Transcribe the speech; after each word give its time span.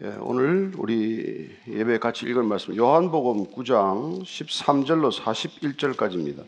예, 0.00 0.14
오늘 0.20 0.70
우리 0.78 1.50
예배 1.66 1.98
같이 1.98 2.24
읽은 2.26 2.44
말씀 2.44 2.76
요한복음 2.76 3.46
9장 3.46 4.22
13절로 4.22 5.10
41절까지입니다. 5.10 6.44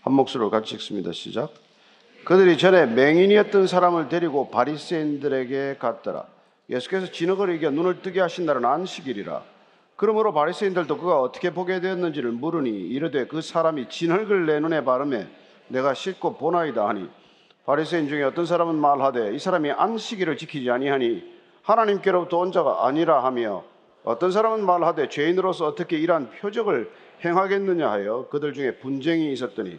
한 0.00 0.12
목소리로 0.12 0.50
같이 0.50 0.74
읽습니다. 0.74 1.12
시작. 1.12 1.54
그들이 2.24 2.58
전에 2.58 2.86
맹인이었던 2.86 3.68
사람을 3.68 4.08
데리고 4.08 4.50
바리새인들에게 4.50 5.76
갔더라. 5.78 6.24
예수께서 6.68 7.12
진흙을 7.12 7.54
이겨 7.54 7.70
눈을 7.70 8.02
뜨게 8.02 8.20
하신 8.20 8.44
날은 8.46 8.64
안식일이라. 8.64 9.40
그러므로 9.94 10.32
바리새인들도 10.32 10.98
그가 10.98 11.20
어떻게 11.20 11.54
보게 11.54 11.78
되었는지를 11.78 12.32
물으니 12.32 12.70
이르되 12.70 13.28
그 13.28 13.40
사람이 13.40 13.88
진흙을 13.88 14.46
내 14.46 14.58
눈에 14.58 14.82
바르매 14.82 15.28
내가 15.68 15.94
씻고 15.94 16.38
보나이다 16.38 16.88
하니 16.88 17.08
바리새인 17.66 18.08
중에 18.08 18.24
어떤 18.24 18.46
사람은 18.46 18.74
말하되 18.74 19.32
이 19.32 19.38
사람이 19.38 19.70
안식일을 19.70 20.36
지키지 20.36 20.68
아니하니 20.70 21.37
하나님께로부터 21.68 22.38
온 22.38 22.50
자가 22.50 22.86
아니라 22.86 23.22
하며 23.24 23.62
어떤 24.02 24.32
사람은 24.32 24.64
말하되 24.64 25.08
죄인으로서 25.08 25.66
어떻게 25.66 25.98
이러한 25.98 26.30
표적을 26.30 26.90
행하겠느냐 27.24 27.90
하여 27.90 28.26
그들 28.30 28.54
중에 28.54 28.78
분쟁이 28.78 29.32
있었더니 29.32 29.78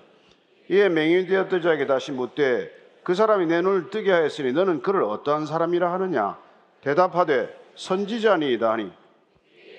이에 0.69 0.87
맹인이 0.87 1.27
되었던 1.27 1.61
자에게 1.63 1.87
다시 1.87 2.11
묻되 2.11 2.71
그 3.03 3.15
사람이 3.15 3.47
내 3.47 3.61
눈을 3.61 3.89
뜨게 3.89 4.11
하였으니 4.11 4.51
너는 4.53 4.83
그를 4.83 5.03
어떠한 5.03 5.47
사람이라 5.47 5.91
하느냐? 5.93 6.37
대답하되 6.81 7.57
선지자니이다 7.75 8.71
하니 8.71 8.91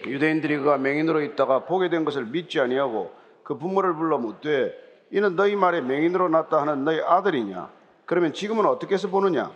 유대인들이 0.06 0.56
그가 0.56 0.78
맹인으로 0.78 1.22
있다가 1.22 1.64
보게 1.64 1.90
된 1.90 2.04
것을 2.04 2.24
믿지 2.24 2.58
아니하고 2.58 3.12
그 3.44 3.56
부모를 3.56 3.94
불러 3.94 4.18
묻되 4.18 4.74
이는 5.12 5.36
너희 5.36 5.54
말에 5.54 5.80
맹인으로 5.80 6.28
났다 6.28 6.60
하는 6.60 6.84
너희 6.84 7.00
아들이냐? 7.00 7.70
그러면 8.06 8.32
지금은 8.32 8.66
어떻게 8.66 8.94
해서 8.94 9.08
보느냐 9.08 9.52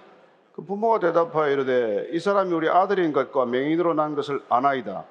그 0.55 0.63
부모가 0.63 1.01
대답하여 1.01 1.51
이르되 1.51 2.09
이 2.13 2.21
사람이 2.21 2.53
우리 2.53 2.69
아들인 2.69 3.13
것과 3.13 3.45
맹인으로 3.45 3.95
난 3.95 4.15
것을 4.15 4.41
아나이다. 4.49 5.05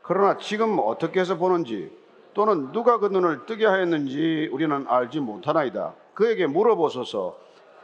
그러나 0.00 0.38
지금 0.38 0.78
어떻게 0.78 1.20
해서 1.20 1.36
보는지 1.36 1.90
또는 2.32 2.72
누가 2.72 2.98
그 2.98 3.06
눈을 3.06 3.44
뜨게 3.44 3.66
하였는지 3.66 4.48
우리는 4.52 4.86
알지 4.88 5.20
못하나이다. 5.20 5.94
그에게 6.14 6.46
물어보소서. 6.46 7.36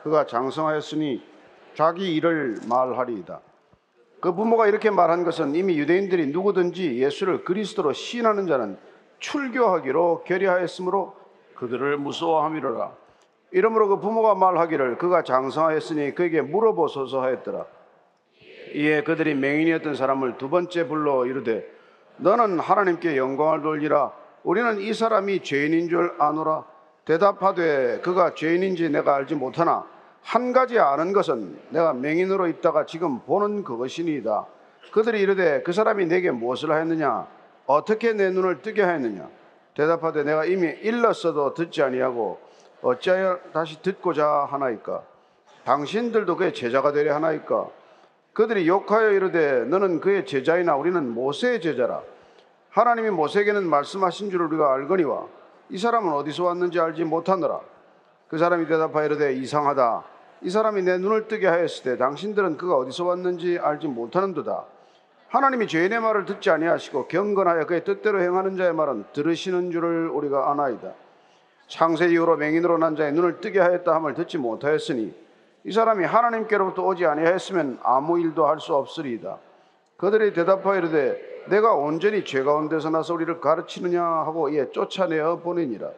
그가 0.03 0.27
장성하였으니 0.27 1.23
자기 1.75 2.15
일을 2.17 2.61
말하리이다. 2.69 3.41
그 4.21 4.35
부모가 4.35 4.67
이렇게 4.67 4.91
말한 4.91 5.25
것은 5.25 5.55
이미 5.55 5.79
유대인들이 5.79 6.29
누구든지 6.29 6.99
예수를 6.99 7.45
그리스도로 7.45 7.93
시인하는 7.93 8.47
자는 8.47 8.79
출교하기로 9.19 10.25
결의하였으므로 10.25 11.15
그들을 11.57 11.99
무서워함이로라. 11.99 13.02
이러므로 13.53 13.89
그 13.89 14.01
부모가 14.01 14.35
말하기를 14.35 14.99
그가 14.99 15.23
장성하였으니 15.23 16.15
그에게 16.15 16.41
물어보소서 16.41 17.23
하였더라. 17.23 17.67
이에 18.75 19.03
그들이 19.03 19.35
맹인이었던 19.35 19.95
사람을 19.95 20.39
두 20.39 20.49
번째 20.49 20.89
불러 20.89 21.27
이르되 21.27 21.67
너는 22.17 22.59
하나님께 22.59 23.17
영광을 23.17 23.63
돌리라. 23.63 24.13
우리는 24.43 24.81
이 24.81 24.93
사람이 24.95 25.43
죄인인 25.43 25.89
줄 25.89 26.15
아노라. 26.19 26.65
대답하되 27.05 28.01
그가 28.01 28.35
죄인인지 28.35 28.89
내가 28.91 29.17
알지 29.17 29.35
못하나 29.35 29.85
한 30.23 30.53
가지 30.53 30.79
아는 30.79 31.13
것은 31.13 31.59
내가 31.71 31.93
맹인으로 31.93 32.47
있다가 32.47 32.87
지금 32.87 33.21
보는 33.21 33.65
그것이니이다. 33.65 34.47
그들이 34.93 35.21
이르되 35.21 35.63
그 35.63 35.73
사람이 35.73 36.07
내게 36.07 36.31
무엇을 36.31 36.71
하였느냐? 36.71 37.27
어떻게 37.67 38.13
내 38.13 38.31
눈을 38.31 38.63
뜨게 38.63 38.83
하였느냐? 38.83 39.29
대답하되 39.75 40.23
내가 40.23 40.45
이미 40.45 40.69
일렀어도 40.69 41.55
듣지 41.55 41.83
아니하고 41.83 42.39
어찌하여 42.83 43.39
다시 43.53 43.81
듣고자 43.81 44.49
하나이까? 44.51 45.03
당신들도 45.65 46.37
그의 46.37 46.53
제자가 46.53 46.93
되려 46.93 47.15
하나이까? 47.15 47.69
그들이 48.33 48.67
욕하여 48.67 49.13
이르되 49.13 49.65
너는 49.65 50.01
그의 50.01 50.27
제자이나 50.27 50.75
우리는 50.75 51.09
모세의 51.09 51.61
제자라. 51.61 52.03
하나님이 52.71 53.11
모세에게는 53.11 53.69
말씀하신 53.69 54.31
줄 54.31 54.43
우리가 54.43 54.75
알거니와 54.75 55.27
이 55.69 55.79
사람은 55.79 56.13
어디서 56.13 56.45
왔는지 56.45 56.81
알지 56.81 57.05
못하노라. 57.05 57.61
그 58.29 58.39
사람이 58.39 58.67
대답하여 58.67 59.07
이르되 59.07 59.35
이상하다. 59.35 60.05
이 60.41 60.51
사람이 60.51 60.83
내 60.83 60.99
눈을 60.99 61.29
뜨게 61.29 61.47
하였을 61.47 61.85
때 61.85 61.97
당신들은 61.97 62.57
그가 62.57 62.77
어디서 62.77 63.05
왔는지 63.05 63.59
알지 63.63 63.87
못하는도다. 63.87 64.65
하나님이 65.29 65.67
죄인의 65.69 66.01
말을 66.01 66.25
듣지 66.25 66.51
아니하시고 66.51 67.07
경건하여 67.09 67.67
그의 67.67 67.85
뜻대로 67.85 68.21
행하는 68.21 68.57
자의 68.57 68.73
말은 68.75 69.05
들으시는 69.13 69.71
줄을 69.71 70.09
우리가 70.09 70.51
아나이다. 70.51 70.93
창세 71.73 72.09
이후로 72.09 72.37
맹인으로 72.37 72.77
난 72.77 72.97
자의 72.97 73.15
눈을 73.15 73.41
뜨게 73.41 73.59
하였다 73.59 73.95
함을 73.95 74.13
듣지 74.13 74.37
못하였으니 74.37 75.15
이 75.65 75.73
사람이 75.73 76.05
하나님께로부터 76.05 76.83
오지 76.83 77.07
아니하였으면 77.07 77.79
아무 77.83 78.21
일도 78.21 78.47
할 78.47 78.61
수 78.61 78.75
없으리이다. 78.75 79.39
그들이 79.97 80.35
대답하여 80.35 80.77
이르되 80.77 81.47
내가 81.49 81.73
온전히 81.73 82.27
죄 82.27 82.43
가운데서 82.43 82.91
나서 82.91 83.15
우리를 83.15 83.41
가르치느냐 83.41 84.05
하고 84.05 84.51
이에 84.51 84.71
쫓아내어 84.71 85.39
보내니라. 85.39 85.89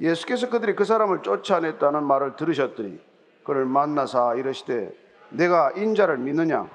예수께서 0.00 0.50
그들이 0.50 0.76
그 0.76 0.84
사람을 0.84 1.22
쫓아냈다는 1.22 2.04
말을 2.04 2.36
들으셨더니 2.36 3.00
그를 3.44 3.64
만나사 3.64 4.34
이르시되 4.34 4.92
내가 5.30 5.70
인자를 5.76 6.18
믿느냐 6.18 6.68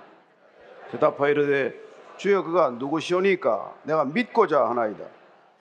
대답하여 0.90 1.30
이르되 1.30 1.80
주여 2.18 2.44
그가 2.44 2.72
누구시오니까 2.72 3.76
내가 3.84 4.04
믿고자 4.04 4.68
하나이다. 4.68 5.06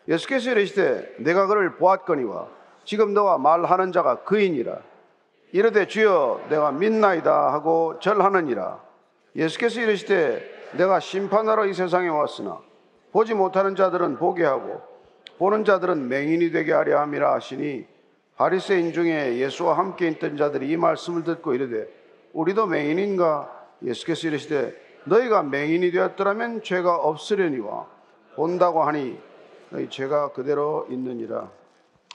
예수께서 0.09 0.51
이르시되 0.51 1.17
내가 1.19 1.47
그를 1.47 1.77
보았거니와 1.77 2.49
지금 2.85 3.15
너와 3.15 3.39
말하는 3.39 3.93
자가 3.93 4.25
그이니라. 4.25 4.79
이르되 5.53 5.87
주여 5.87 6.47
내가 6.51 6.73
믿나이다 6.73 7.53
하고 7.53 7.99
절하느니라. 8.01 8.81
예수께서 9.37 9.81
이르시되 9.81 10.73
내가 10.73 11.01
심판하러 11.01 11.67
이 11.67 11.75
세상에 11.75 12.09
왔으나 12.09 12.59
보지 13.13 13.35
못하는 13.35 13.77
자들은 13.77 14.19
보게 14.19 14.45
하고 14.45 14.83
보는 15.39 15.65
자들은 15.65 16.09
맹인이 16.09 16.51
되게 16.51 16.73
하려 16.73 17.01
함이라 17.01 17.33
하시니 17.35 17.87
바리새인 18.37 18.93
중에 18.93 19.39
예수와 19.39 19.79
함께 19.79 20.09
있던 20.09 20.37
자들이 20.37 20.69
이 20.69 20.77
말씀을 20.77 21.23
듣고 21.25 21.55
이르되 21.55 21.89
우리도 22.33 22.67
맹인인가? 22.67 23.51
예수께서 23.83 24.29
이르시되 24.29 24.75
너희가 25.05 25.43
맹인이 25.45 25.93
되었더라면 25.93 26.63
죄가 26.63 26.97
없으려니와 26.97 27.87
본다고 28.35 28.83
하니 28.83 29.19
너희 29.75 29.91
죄가 29.91 30.31
그대로 30.31 30.87
있느니라. 30.89 31.51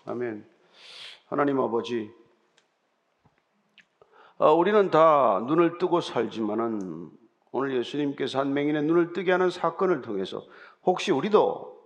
아멘. 0.06 0.46
하나님 1.26 1.60
아버지, 1.60 2.10
어, 4.38 4.54
우리는 4.54 4.90
다 4.90 5.44
눈을 5.46 5.78
뜨고 5.78 6.00
살지만은 6.00 7.12
오늘 7.52 7.76
예수님께서 7.76 8.40
한 8.40 8.54
맹인의 8.54 8.84
눈을 8.84 9.12
뜨게 9.12 9.34
하는 9.34 9.50
사건을 9.50 10.02
통해서 10.02 10.42
혹시 10.86 11.12
우리도 11.12 11.78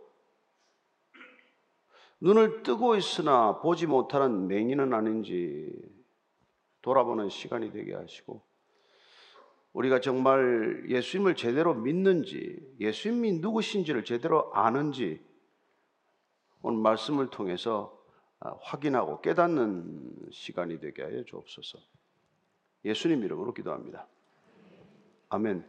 눈을 2.21 2.61
뜨고 2.61 2.95
있으나 2.95 3.59
보지 3.59 3.87
못하는 3.87 4.45
맹인은 4.47 4.93
아닌지 4.93 5.73
돌아보는 6.83 7.29
시간이 7.29 7.71
되게 7.71 7.95
하시고 7.95 8.43
우리가 9.73 10.01
정말 10.01 10.85
예수님을 10.87 11.33
제대로 11.35 11.73
믿는지 11.73 12.59
예수님이 12.79 13.39
누구신지를 13.39 14.05
제대로 14.05 14.53
아는지 14.53 15.32
오늘 16.63 16.79
말씀을 16.79 17.27
통해서 17.29 17.95
아, 18.39 18.55
확인하고 18.61 19.21
깨닫는 19.21 20.29
시간이 20.31 20.79
되게 20.79 21.03
하여 21.03 21.23
주옵소서. 21.23 21.77
예수님 22.85 23.23
이름으로 23.23 23.53
기도합니다. 23.53 24.07
아멘. 25.29 25.65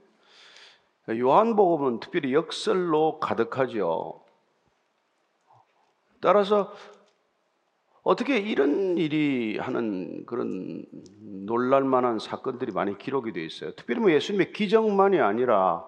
요한복음은 1.10 2.00
특별히 2.00 2.32
역설로 2.32 3.19
가득하지요. 3.21 4.21
따라서 6.21 6.72
어떻게 8.03 8.38
이런 8.38 8.97
일이 8.97 9.59
하는 9.59 10.25
그런 10.26 10.84
놀랄만한 11.47 12.19
사건들이 12.19 12.72
많이 12.72 12.97
기록이 12.97 13.32
되어 13.32 13.43
있어요. 13.43 13.75
특별히 13.75 14.00
뭐 14.00 14.12
예수님의 14.12 14.53
기적만이 14.53 15.21
아니라 15.21 15.84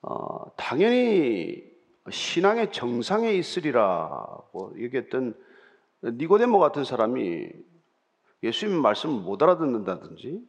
어, 0.00 0.54
당연히 0.56 1.71
신앙의 2.10 2.72
정상에 2.72 3.32
있으리라고 3.32 4.74
얘기했던 4.78 5.34
니고데모 6.04 6.58
같은 6.58 6.84
사람이 6.84 7.48
예수님 8.42 8.80
말씀을 8.80 9.22
못 9.22 9.42
알아듣는다든지 9.42 10.42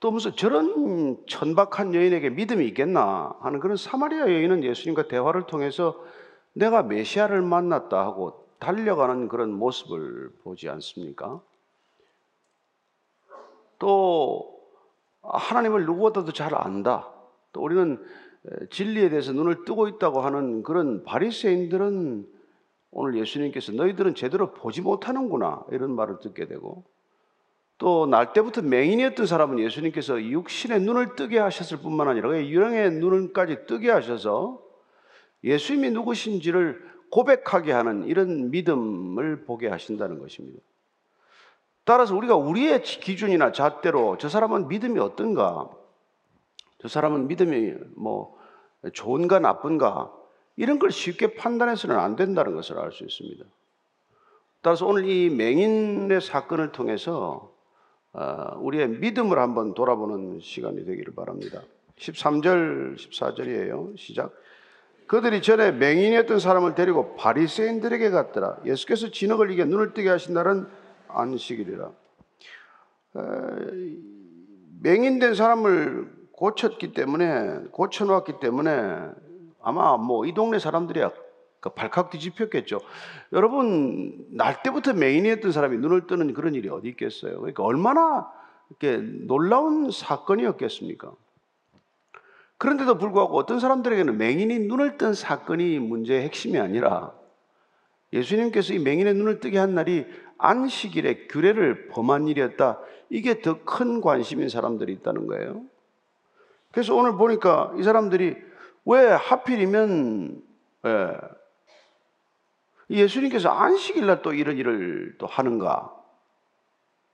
또 0.00 0.12
무슨 0.12 0.36
저런 0.36 1.16
천박한 1.26 1.94
여인에게 1.94 2.30
믿음이 2.30 2.66
있겠나 2.68 3.34
하는 3.40 3.58
그런 3.58 3.76
사마리아 3.76 4.20
여인은 4.20 4.62
예수님과 4.62 5.08
대화를 5.08 5.46
통해서 5.46 6.00
내가 6.52 6.84
메시아를 6.84 7.42
만났다 7.42 7.98
하고 7.98 8.48
달려가는 8.60 9.28
그런 9.28 9.52
모습을 9.52 10.30
보지 10.42 10.68
않습니까? 10.68 11.40
또 13.78 14.60
하나님을 15.22 15.84
누구보다도 15.86 16.32
잘 16.32 16.54
안다. 16.54 17.08
또 17.52 17.62
우리는 17.62 18.04
진리에 18.70 19.08
대해서 19.10 19.32
눈을 19.32 19.64
뜨고 19.64 19.88
있다고 19.88 20.20
하는 20.20 20.62
그런 20.62 21.04
바리새인들은 21.04 22.26
오늘 22.90 23.18
예수님께서 23.18 23.72
너희들은 23.72 24.14
제대로 24.14 24.52
보지 24.52 24.80
못하는구나 24.80 25.64
이런 25.70 25.92
말을 25.92 26.18
듣게 26.20 26.46
되고 26.46 26.84
또 27.78 28.06
날 28.06 28.32
때부터 28.32 28.62
맹인이었던 28.62 29.26
사람은 29.26 29.60
예수님께서 29.60 30.22
육신의 30.22 30.80
눈을 30.80 31.14
뜨게 31.14 31.38
하셨을 31.38 31.78
뿐만 31.78 32.08
아니라 32.08 32.30
유령의 32.30 32.92
눈까지 32.92 33.66
뜨게 33.66 33.90
하셔서 33.90 34.60
예수님이 35.44 35.90
누구신지를 35.90 36.82
고백하게 37.10 37.72
하는 37.72 38.04
이런 38.04 38.50
믿음을 38.50 39.44
보게 39.44 39.68
하신다는 39.68 40.18
것입니다. 40.18 40.60
따라서 41.84 42.14
우리가 42.16 42.36
우리의 42.36 42.82
기준이나 42.82 43.52
잣대로 43.52 44.18
저 44.18 44.28
사람은 44.28 44.68
믿음이 44.68 44.98
어떤가, 44.98 45.70
저 46.78 46.88
사람은 46.88 47.28
믿음이 47.28 47.74
뭐 47.96 48.38
좋은가 48.92 49.38
나쁜가 49.38 50.12
이런 50.56 50.78
걸 50.78 50.90
쉽게 50.90 51.34
판단해서는 51.34 51.98
안 51.98 52.16
된다는 52.16 52.54
것을 52.54 52.78
알 52.78 52.92
수 52.92 53.04
있습니다. 53.04 53.44
따라서 54.60 54.86
오늘 54.86 55.08
이 55.08 55.30
맹인의 55.30 56.20
사건을 56.20 56.72
통해서 56.72 57.52
어, 58.12 58.58
우리의 58.58 58.88
믿음을 58.88 59.38
한번 59.38 59.74
돌아보는 59.74 60.40
시간이 60.40 60.84
되기를 60.84 61.14
바랍니다. 61.14 61.62
13절, 61.96 62.96
14절이에요. 62.96 63.96
시작. 63.96 64.32
그들이 65.06 65.42
전에 65.42 65.72
맹인이었던 65.72 66.38
사람을 66.38 66.74
데리고 66.74 67.14
바리새인들에게 67.16 68.10
갔더라. 68.10 68.58
예수께서 68.66 69.10
진흙을 69.10 69.50
이겨 69.50 69.64
눈을 69.64 69.94
뜨게 69.94 70.08
하신 70.08 70.34
날은 70.34 70.66
안식일이라. 71.08 71.90
맹인된 74.80 75.34
사람을 75.34 76.17
고쳤기 76.38 76.92
때문에 76.92 77.64
고쳐놓았기 77.72 78.38
때문에 78.40 78.70
아마 79.60 79.96
뭐 79.96 80.24
이 80.24 80.32
동네 80.34 80.60
사람들이야 80.60 81.10
그 81.60 81.70
발칵 81.70 82.10
뒤집혔겠죠. 82.10 82.78
여러분 83.32 84.24
날 84.30 84.62
때부터 84.62 84.92
맹인이었던 84.92 85.50
사람이 85.50 85.78
눈을 85.78 86.06
뜨는 86.06 86.32
그런 86.34 86.54
일이 86.54 86.68
어디 86.68 86.88
있겠어요. 86.90 87.40
그러니까 87.40 87.64
얼마나 87.64 88.30
이렇게 88.70 88.98
놀라운 89.26 89.90
사건이었겠습니까? 89.90 91.12
그런데도 92.58 92.98
불구하고 92.98 93.36
어떤 93.36 93.58
사람들에게는 93.58 94.16
맹인이 94.16 94.60
눈을 94.60 94.96
뜬 94.96 95.14
사건이 95.14 95.80
문제의 95.80 96.22
핵심이 96.22 96.58
아니라 96.58 97.12
예수님께서 98.12 98.74
이 98.74 98.78
맹인의 98.78 99.14
눈을 99.14 99.40
뜨게 99.40 99.58
한 99.58 99.74
날이 99.74 100.06
안식일의 100.38 101.26
규례를 101.28 101.88
범한 101.88 102.28
일이었다. 102.28 102.78
이게 103.10 103.42
더 103.42 103.64
큰 103.64 104.00
관심인 104.00 104.48
사람들이 104.48 104.92
있다는 104.92 105.26
거예요. 105.26 105.62
그래서 106.72 106.94
오늘 106.94 107.12
보니까 107.12 107.72
이 107.78 107.82
사람들이 107.82 108.36
왜 108.84 109.06
하필이면 109.06 110.42
예, 110.86 111.16
예수님께서 112.90 113.50
안식일 113.50 114.06
날 114.06 114.22
또 114.22 114.32
이런 114.32 114.56
일을 114.56 115.16
또 115.18 115.26
하는가? 115.26 115.94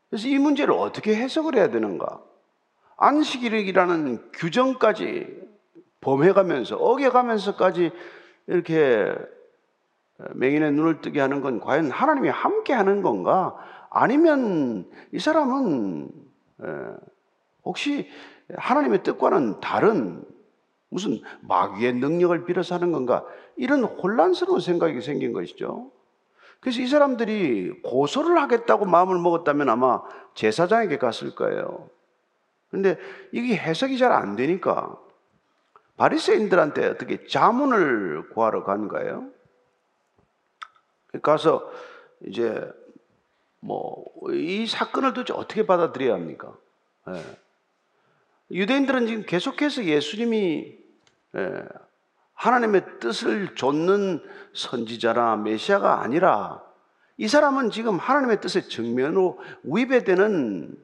그래서 0.08 0.28
이 0.28 0.38
문제를 0.38 0.74
어떻게 0.74 1.16
해석을 1.16 1.56
해야 1.56 1.70
되는가? 1.70 2.20
안식일이라는 2.96 4.30
규정까지 4.32 5.42
범해가면서 6.00 6.76
어겨가면서까지 6.76 7.90
이렇게 8.46 9.12
맹인의 10.34 10.72
눈을 10.72 11.00
뜨게 11.00 11.20
하는 11.20 11.40
건 11.40 11.58
과연 11.58 11.90
하나님이 11.90 12.28
함께 12.28 12.72
하는 12.72 13.02
건가? 13.02 13.56
아니면 13.90 14.88
이 15.12 15.18
사람은 15.18 16.10
혹시 17.64 18.08
하나님의 18.56 19.02
뜻과는 19.02 19.60
다른 19.60 20.24
무슨 20.90 21.20
마귀의 21.42 21.94
능력을 21.94 22.44
빌어서 22.44 22.76
하는 22.76 22.92
건가? 22.92 23.24
이런 23.56 23.84
혼란스러운 23.84 24.60
생각이 24.60 25.00
생긴 25.00 25.32
것이죠. 25.32 25.90
그래서 26.60 26.80
이 26.80 26.86
사람들이 26.86 27.82
고소를 27.82 28.38
하겠다고 28.38 28.84
마음을 28.86 29.18
먹었다면 29.18 29.68
아마 29.68 30.02
제사장에게 30.34 30.98
갔을 30.98 31.34
거예요. 31.34 31.90
근데 32.70 32.98
이게 33.32 33.56
해석이 33.56 33.98
잘 33.98 34.12
안 34.12 34.36
되니까 34.36 34.98
바리새인들한테 35.96 36.86
어떻게 36.86 37.26
자문을 37.26 38.30
구하러 38.30 38.64
간 38.64 38.88
거예요. 38.88 39.28
가서 41.22 41.70
이제 42.26 42.68
뭐 43.60 44.04
이 44.32 44.66
사건을 44.66 45.12
도대체 45.12 45.38
어떻게 45.38 45.66
받아들여야 45.66 46.14
합니까? 46.14 46.56
예. 47.08 47.22
유대인들은 48.50 49.06
지금 49.06 49.22
계속해서 49.26 49.84
예수님이 49.84 50.76
예, 51.36 51.62
하나님의 52.34 53.00
뜻을 53.00 53.54
좇는 53.54 54.22
선지자라 54.54 55.36
메시아가 55.36 56.02
아니라 56.02 56.62
이 57.16 57.28
사람은 57.28 57.70
지금 57.70 57.98
하나님의 57.98 58.40
뜻에 58.40 58.62
정면으로 58.62 59.40
위배되는 59.62 60.76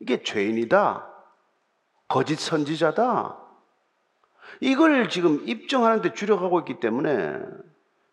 이게 0.00 0.22
죄인이다. 0.22 1.08
거짓 2.08 2.38
선지자다. 2.38 3.38
이걸 4.60 5.08
지금 5.08 5.42
입증하는데 5.48 6.12
주력하고 6.12 6.60
있기 6.60 6.78
때문에 6.80 7.40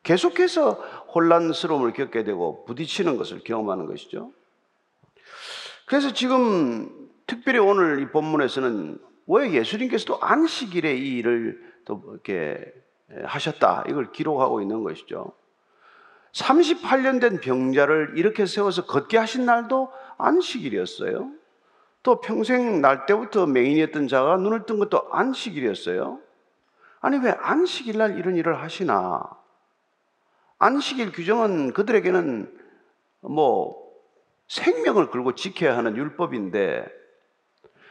계속해서 0.03 0.71
혼란스러움을 1.13 1.93
겪게 1.93 2.23
되고 2.23 2.63
부딪히는 2.65 3.17
것을 3.17 3.43
경험하는 3.43 3.87
것이죠. 3.87 4.31
그래서 5.85 6.13
지금 6.13 6.98
특별히 7.29 7.59
오늘 7.59 8.01
이 8.01 8.09
본문에서는 8.09 8.97
왜 9.27 9.51
예수님께서도 9.51 10.19
안식일에 10.19 10.95
이 10.95 11.17
일을 11.19 11.61
또 11.85 12.03
이렇게 12.11 12.73
하셨다 13.23 13.85
이걸 13.87 14.11
기록하고 14.11 14.61
있는 14.61 14.83
것이죠. 14.83 15.31
38년 16.33 17.21
된 17.21 17.39
병자를 17.39 18.13
이렇게 18.15 18.47
세워서 18.47 18.85
걷게 18.85 19.17
하신 19.17 19.45
날도 19.45 19.91
안식일이었어요. 20.17 21.31
또 22.01 22.19
평생 22.21 22.81
날 22.81 23.05
때부터 23.05 23.45
맹인이었던 23.45 24.07
자가 24.07 24.37
눈을 24.37 24.65
뜬 24.65 24.79
것도 24.79 25.09
안식일이었어요. 25.11 26.19
아니 27.01 27.17
왜 27.17 27.29
안식일 27.31 27.97
날 27.97 28.17
이런 28.17 28.35
일을 28.37 28.59
하시나? 28.59 29.21
안식일 30.57 31.11
규정은 31.11 31.73
그들에게는 31.73 32.57
뭐 33.21 33.87
생명을 34.47 35.11
걸고 35.11 35.35
지켜야 35.35 35.77
하는 35.77 35.95
율법인데 35.95 36.98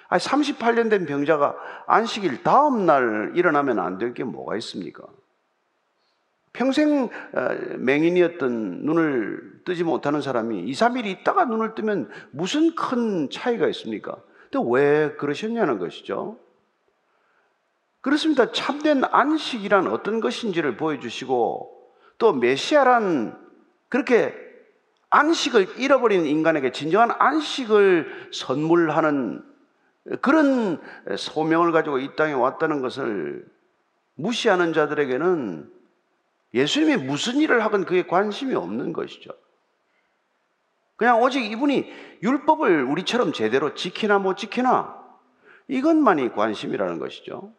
아니 0.08 0.22
38년 0.22 0.90
된 0.90 1.06
병자가 1.06 1.56
안식일 1.87 2.43
다음 2.43 2.87
날 2.87 3.32
일어나면 3.34 3.78
안 3.78 3.99
될 3.99 4.14
게 4.14 4.25
뭐가 4.25 4.56
있습니까? 4.56 5.05
평생 6.52 7.05
어, 7.05 7.49
맹인이었던 7.78 8.81
눈을 8.84 9.60
뜨지 9.64 9.84
못하는 9.84 10.20
사람이 10.22 10.60
2, 10.60 10.72
3일 10.72 11.06
있다가 11.06 11.44
눈을 11.44 11.75
뜨면 11.75 12.08
무슨 12.31 12.75
큰 12.75 13.28
차이가 13.31 13.69
있습니까? 13.69 14.16
또왜 14.50 15.16
그러셨냐는 15.19 15.78
것이죠. 15.78 16.38
그렇습니다. 18.00 18.50
참된 18.52 19.05
안식이란 19.05 19.88
어떤 19.88 20.20
것인지를 20.20 20.77
보여주시고 20.79 21.93
또 22.17 22.32
메시아란 22.32 23.38
그렇게 23.91 24.34
안식을 25.10 25.79
잃어버린 25.79 26.24
인간에게 26.27 26.72
진정한 26.72 27.10
안식을 27.19 28.31
선물하는 28.32 29.43
그런 30.20 30.81
소명을 31.17 31.72
가지고 31.72 31.98
이 31.98 32.15
땅에 32.17 32.32
왔다는 32.32 32.81
것을 32.81 33.46
무시하는 34.15 34.72
자들에게는 34.72 35.70
예수님이 36.55 36.96
무슨 36.96 37.36
일을 37.36 37.62
하건 37.65 37.84
그에 37.84 38.06
관심이 38.06 38.55
없는 38.55 38.93
것이죠. 38.93 39.31
그냥 40.96 41.22
오직 41.22 41.44
이분이 41.44 41.93
율법을 42.22 42.82
우리처럼 42.84 43.32
제대로 43.32 43.74
지키나 43.74 44.19
못 44.19 44.36
지키나 44.36 44.98
이것만이 45.69 46.32
관심이라는 46.32 46.98
것이죠. 46.98 47.53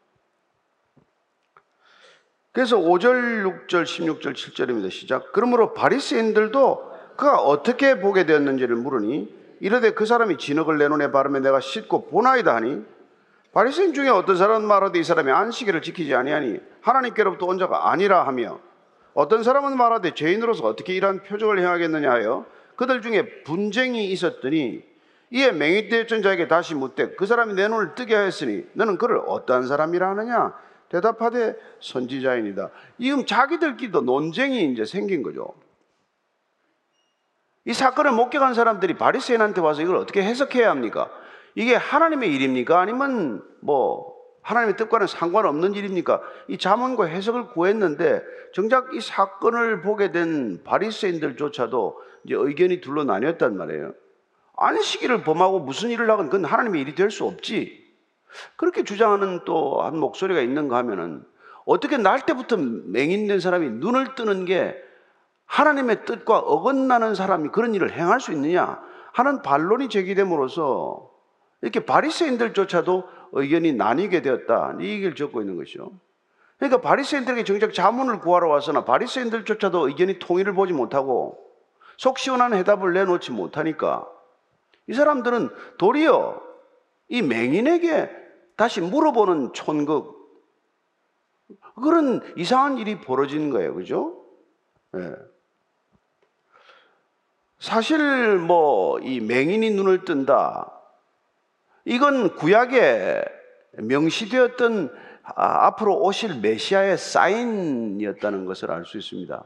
그래서 2.52 2.78
5절, 2.78 3.68
6절, 3.68 3.84
16절, 3.84 4.34
7절입니다. 4.34 4.92
시작. 4.92 5.32
그러므로 5.32 5.74
바리새인들도 5.74 6.90
그가 7.16 7.40
어떻게 7.40 8.00
보게 8.00 8.26
되었는지를 8.26 8.76
물으니 8.76 9.39
이르되 9.60 9.92
그 9.92 10.06
사람이 10.06 10.38
진흙을 10.38 10.78
내 10.78 10.88
눈에 10.88 11.12
바르며 11.12 11.40
내가 11.40 11.60
씻고 11.60 12.08
보나이다 12.08 12.56
하니 12.56 12.84
바리새인 13.52 13.94
중에 13.94 14.10
어떤 14.10 14.38
사람은 14.38 14.68
말하되 14.68 15.00
이 15.00 15.04
사람이 15.04 15.32
안식일을 15.32 15.82
지키지 15.82 16.14
아니하니 16.14 16.60
하나님께로부터 16.82 17.46
온 17.48 17.58
자가 17.58 17.92
아니라 17.92 18.26
하며 18.28 18.60
어떤 19.14 19.44
사람은 19.44 19.76
말하되 19.76 20.14
죄인으로서 20.14 20.66
어떻게 20.66 20.94
이러한 20.94 21.24
표적을 21.24 21.60
행하겠느냐 21.60 22.10
하여 22.12 22.46
그들 22.76 23.02
중에 23.02 23.44
분쟁이 23.44 24.12
있었더니 24.12 24.84
이에 25.32 25.52
맹위되었던 25.52 26.22
자에게 26.22 26.48
다시 26.48 26.76
묻되 26.76 27.10
그 27.16 27.26
사람이 27.26 27.54
내 27.54 27.68
눈을 27.68 27.96
뜨게 27.96 28.16
하였으니 28.16 28.66
너는 28.74 28.98
그를 28.98 29.20
어떠한 29.26 29.68
사람이라 29.68 30.10
하느냐 30.12 30.54
대답하되 30.90 31.56
선지자입니다. 31.82 32.70
지금 33.00 33.26
자기들끼리도 33.26 34.02
논쟁이 34.02 34.72
이제 34.72 34.86
생긴 34.86 35.22
거죠. 35.22 35.54
이 37.70 37.74
사건을 37.76 38.14
목격한 38.14 38.56
사람들이 38.56 38.96
바리새인한테 38.96 39.62
와서 39.62 39.84
이걸 39.84 39.98
어떻게 39.98 40.24
해석해야 40.24 40.72
합니까? 40.72 41.08
이게 41.54 41.76
하나님의 41.76 42.34
일입니까? 42.34 42.80
아니면 42.80 43.44
뭐 43.60 44.12
하나님의 44.42 44.76
뜻과는 44.76 45.06
상관없는 45.06 45.76
일입니까? 45.76 46.20
이 46.48 46.58
자문과 46.58 47.06
해석을 47.06 47.50
구했는데 47.50 48.24
정작 48.56 48.96
이 48.96 49.02
사건을 49.02 49.82
보게 49.84 50.12
된 50.12 50.64
바리새인들조차도 50.64 52.02
이제 52.26 52.34
의견이 52.36 52.82
둘로 52.82 53.04
나뉘었단 53.04 53.56
말이에요. 53.56 53.94
안식일을 54.58 55.22
범하고 55.22 55.60
무슨 55.60 55.92
일을 55.92 56.10
하건 56.10 56.32
그건 56.32 56.46
하나님의 56.46 56.82
일이 56.82 56.96
될 56.96 57.12
수 57.12 57.26
없지. 57.26 57.88
그렇게 58.56 58.84
주장하는 58.84 59.42
또 59.46 59.84
한 59.84 59.96
목소리가 59.96 60.42
있는가 60.42 60.76
하면은 60.78 61.24
어떻게 61.68 61.98
날 61.98 62.26
때부터 62.26 62.58
맹인된 62.58 63.40
사람이 63.40 63.70
눈을 63.74 64.16
뜨는 64.16 64.46
게 64.46 64.76
하나님의 65.50 66.06
뜻과 66.06 66.38
어긋나는 66.38 67.16
사람이 67.16 67.50
그런 67.50 67.74
일을 67.74 67.92
행할 67.92 68.22
수 68.22 68.32
있느냐 68.32 68.80
하는 69.12 69.42
반론이 69.42 69.90
제기됨으로써 69.90 71.10
이렇게 71.62 71.86
바리새인들조차도 71.86 73.04
의견이 73.32 73.74
나뉘게 73.74 74.22
되었다. 74.22 74.78
이 74.80 74.88
얘기를 74.88 75.16
적고 75.16 75.42
있는 75.42 75.58
것이죠. 75.58 75.92
그러니까 76.58 76.82
바리새인들에게 76.82 77.44
정작 77.46 77.74
자문을 77.74 78.20
구하러 78.20 78.48
와서나 78.48 78.86
바리새인들조차도 78.86 79.88
의견이 79.88 80.20
통일을 80.20 80.54
보지 80.54 80.74
못하고 80.74 81.40
속 81.98 82.20
시원한 82.20 82.54
해답을 82.54 82.94
내놓지 82.94 83.32
못하니까 83.32 84.08
이 84.88 84.94
사람들은 84.94 85.50
도리어 85.80 86.42
이 87.08 87.24
맹인에게 87.24 88.10
다시 88.56 88.82
물어보는 88.82 89.54
촌극 89.54 90.16
그런 91.82 92.22
이상한 92.38 92.78
일이 92.78 93.02
벌어진 93.02 93.50
거예요. 93.50 93.74
그죠? 93.74 94.16
네. 94.92 95.12
사실 97.60 98.38
뭐 98.38 98.80
이 99.02 99.20
맹인이 99.20 99.72
눈을 99.72 100.06
뜬다. 100.06 100.72
이건 101.86 102.36
구약에 102.36 103.24
명시되었던 103.78 104.92
아, 105.36 105.68
앞으로 105.68 106.00
오실 106.02 106.40
메시아의 106.42 106.98
사인이었다는 106.98 108.46
것을 108.46 108.72
알 108.72 108.84
수 108.86 108.98
있습니다. 108.98 109.44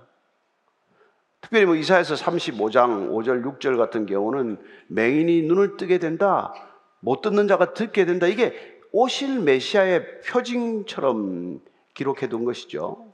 특별히 1.41 1.65
뭐 1.65 1.75
이사에서 1.75 2.15
35장 2.15 3.09
5절 3.09 3.43
6절 3.43 3.77
같은 3.77 4.05
경우는 4.05 4.57
맹인이 4.87 5.43
눈을 5.43 5.75
뜨게 5.77 5.97
된다. 5.97 6.53
못 7.01 7.21
듣는 7.21 7.47
자가 7.49 7.73
듣게 7.73 8.05
된다. 8.05 8.27
이게 8.27 8.53
오실 8.93 9.39
메시아의 9.41 10.21
표징처럼 10.21 11.59
기록해 11.93 12.29
둔 12.29 12.45
것이죠. 12.45 13.13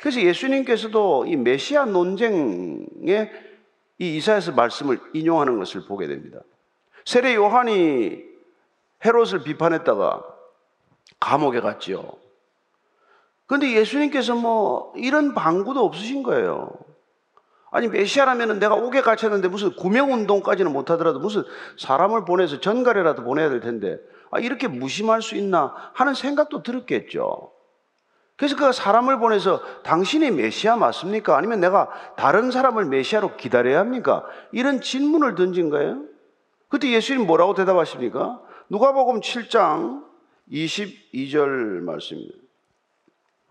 그래서 0.00 0.20
예수님께서도 0.20 1.26
이 1.26 1.36
메시아 1.36 1.86
논쟁에 1.86 3.30
이 4.02 4.16
이사에서 4.16 4.50
말씀을 4.50 4.98
인용하는 5.12 5.60
것을 5.60 5.84
보게 5.84 6.08
됩니다. 6.08 6.40
세례 7.04 7.36
요한이 7.36 8.24
헤롯을 9.04 9.44
비판했다가 9.44 10.24
감옥에 11.20 11.60
갔지요. 11.60 12.10
그런데 13.46 13.76
예수님께서 13.76 14.34
뭐 14.34 14.92
이런 14.96 15.34
방구도 15.34 15.84
없으신 15.84 16.24
거예요. 16.24 16.72
아니 17.70 17.86
메시아라면 17.86 18.58
내가 18.58 18.74
옥에 18.74 19.02
갇혔는데 19.02 19.46
무슨 19.46 19.72
구명 19.76 20.12
운동까지는 20.12 20.72
못하더라도 20.72 21.20
무슨 21.20 21.44
사람을 21.78 22.24
보내서 22.24 22.58
전갈이라도 22.58 23.22
보내야 23.22 23.50
될 23.50 23.60
텐데 23.60 23.98
아, 24.32 24.40
이렇게 24.40 24.66
무심할 24.66 25.22
수 25.22 25.36
있나 25.36 25.74
하는 25.94 26.14
생각도 26.14 26.64
들었겠죠. 26.64 27.52
그래서 28.42 28.56
그 28.56 28.72
사람을 28.72 29.20
보내서 29.20 29.62
당신이 29.84 30.32
메시아 30.32 30.74
맞습니까? 30.74 31.36
아니면 31.36 31.60
내가 31.60 31.88
다른 32.16 32.50
사람을 32.50 32.86
메시아로 32.86 33.36
기다려야 33.36 33.78
합니까? 33.78 34.24
이런 34.50 34.80
질문을 34.80 35.36
던진 35.36 35.70
거예요. 35.70 36.02
그때 36.68 36.90
예수님 36.90 37.24
뭐라고 37.24 37.54
대답하십니까? 37.54 38.40
누가복음 38.68 39.20
7장 39.20 40.02
22절 40.50 41.84
말씀입니다. 41.84 42.36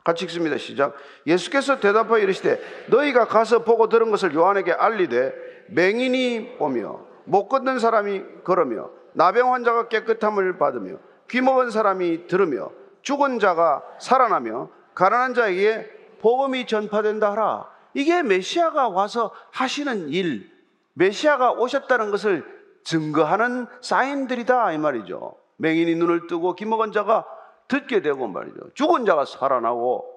같이 0.03 0.25
읽습니다. 0.25 0.57
시작. 0.57 0.93
예수께서 1.25 1.79
대답하여 1.79 2.21
이르시되 2.21 2.59
너희가 2.87 3.27
가서 3.27 3.63
보고 3.63 3.87
들은 3.87 4.11
것을 4.11 4.33
요한에게 4.33 4.73
알리되 4.73 5.33
맹인이 5.69 6.57
보며 6.57 6.99
못 7.23 7.47
걷는 7.47 7.79
사람이 7.79 8.23
걸으며 8.43 8.89
나병 9.13 9.53
환자가 9.53 9.87
깨끗함을 9.87 10.57
받으며 10.57 10.97
귀 11.29 11.39
먹은 11.39 11.71
사람이 11.71 12.27
들으며 12.27 12.71
죽은 13.03 13.39
자가 13.39 13.83
살아나며 13.97 14.80
가난한 14.93 15.33
자에게 15.33 16.17
복음이 16.19 16.67
전파된다 16.67 17.31
하라. 17.31 17.69
이게 17.93 18.23
메시아가 18.23 18.89
와서 18.89 19.33
하시는 19.51 20.09
일, 20.09 20.49
메시아가 20.93 21.53
오셨다는 21.53 22.11
것을 22.11 22.45
증거하는 22.83 23.67
사인들이다 23.81 24.73
이 24.73 24.77
말이죠. 24.77 25.37
맹인이 25.57 25.95
눈을 25.95 26.27
뜨고 26.27 26.55
기먹은 26.55 26.91
자가 26.91 27.25
듣게 27.67 28.01
되고 28.01 28.27
말이죠. 28.27 28.73
죽은 28.73 29.05
자가 29.05 29.25
살아나고 29.25 30.07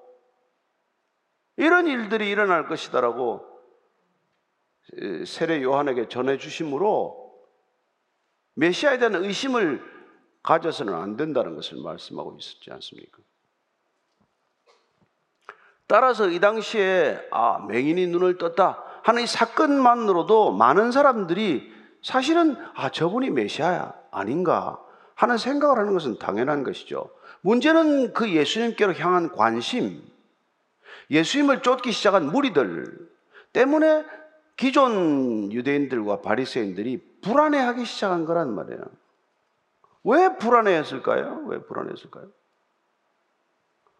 이런 1.57 1.87
일들이 1.87 2.29
일어날 2.29 2.67
것이다라고 2.67 3.45
세례 5.25 5.61
요한에게 5.61 6.09
전해 6.09 6.37
주심으로 6.37 7.25
메시아에 8.55 8.97
대한 8.97 9.15
의심을 9.15 9.81
가져서는 10.43 10.93
안 10.93 11.17
된다는 11.17 11.55
것을 11.55 11.81
말씀하고 11.81 12.37
있었지 12.39 12.71
않습니까? 12.71 13.19
따라서 15.87 16.29
이 16.29 16.39
당시에 16.39 17.27
아 17.31 17.65
맹인이 17.67 18.07
눈을 18.07 18.37
떴다 18.37 18.83
하는 19.03 19.23
이 19.23 19.27
사건만으로도 19.27 20.51
많은 20.51 20.91
사람들이 20.91 21.71
사실은 22.01 22.55
아 22.73 22.89
저분이 22.89 23.29
메시아야 23.29 23.93
아닌가 24.11 24.79
하는 25.13 25.37
생각을 25.37 25.77
하는 25.77 25.93
것은 25.93 26.19
당연한 26.19 26.63
것이죠. 26.63 27.09
문제는 27.41 28.13
그 28.13 28.31
예수님께로 28.31 28.93
향한 28.95 29.31
관심, 29.31 30.01
예수님을 31.11 31.61
쫓기 31.61 31.91
시작한 31.91 32.25
무리들 32.31 33.09
때문에 33.53 34.03
기존 34.57 35.51
유대인들과 35.51 36.21
바리새인들이 36.21 37.19
불안해하기 37.21 37.85
시작한 37.85 38.25
거란 38.25 38.53
말이에요. 38.53 38.81
왜 40.03 40.37
불안해했을까요? 40.37 41.43
왜 41.47 41.59
불안했을까요? 41.61 42.27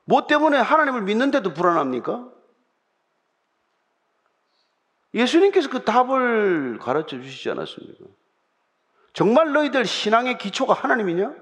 뭐 0.05 0.27
때문에 0.27 0.57
하나님을 0.57 1.01
믿는데도 1.01 1.53
불안합니까? 1.53 2.29
예수님께서 5.13 5.69
그 5.69 5.83
답을 5.83 6.77
가르쳐 6.79 7.19
주시지 7.19 7.49
않았습니까? 7.49 8.05
정말 9.13 9.53
너희들 9.53 9.85
신앙의 9.85 10.37
기초가 10.37 10.73
하나님이냐? 10.73 11.33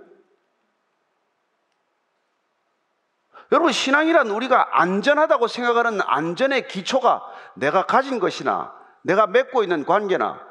여러분, 3.51 3.71
신앙이란 3.71 4.29
우리가 4.29 4.79
안전하다고 4.79 5.47
생각하는 5.47 6.01
안전의 6.01 6.67
기초가 6.67 7.23
내가 7.55 7.85
가진 7.85 8.19
것이나 8.19 8.73
내가 9.03 9.27
맺고 9.27 9.63
있는 9.63 9.85
관계나 9.85 10.41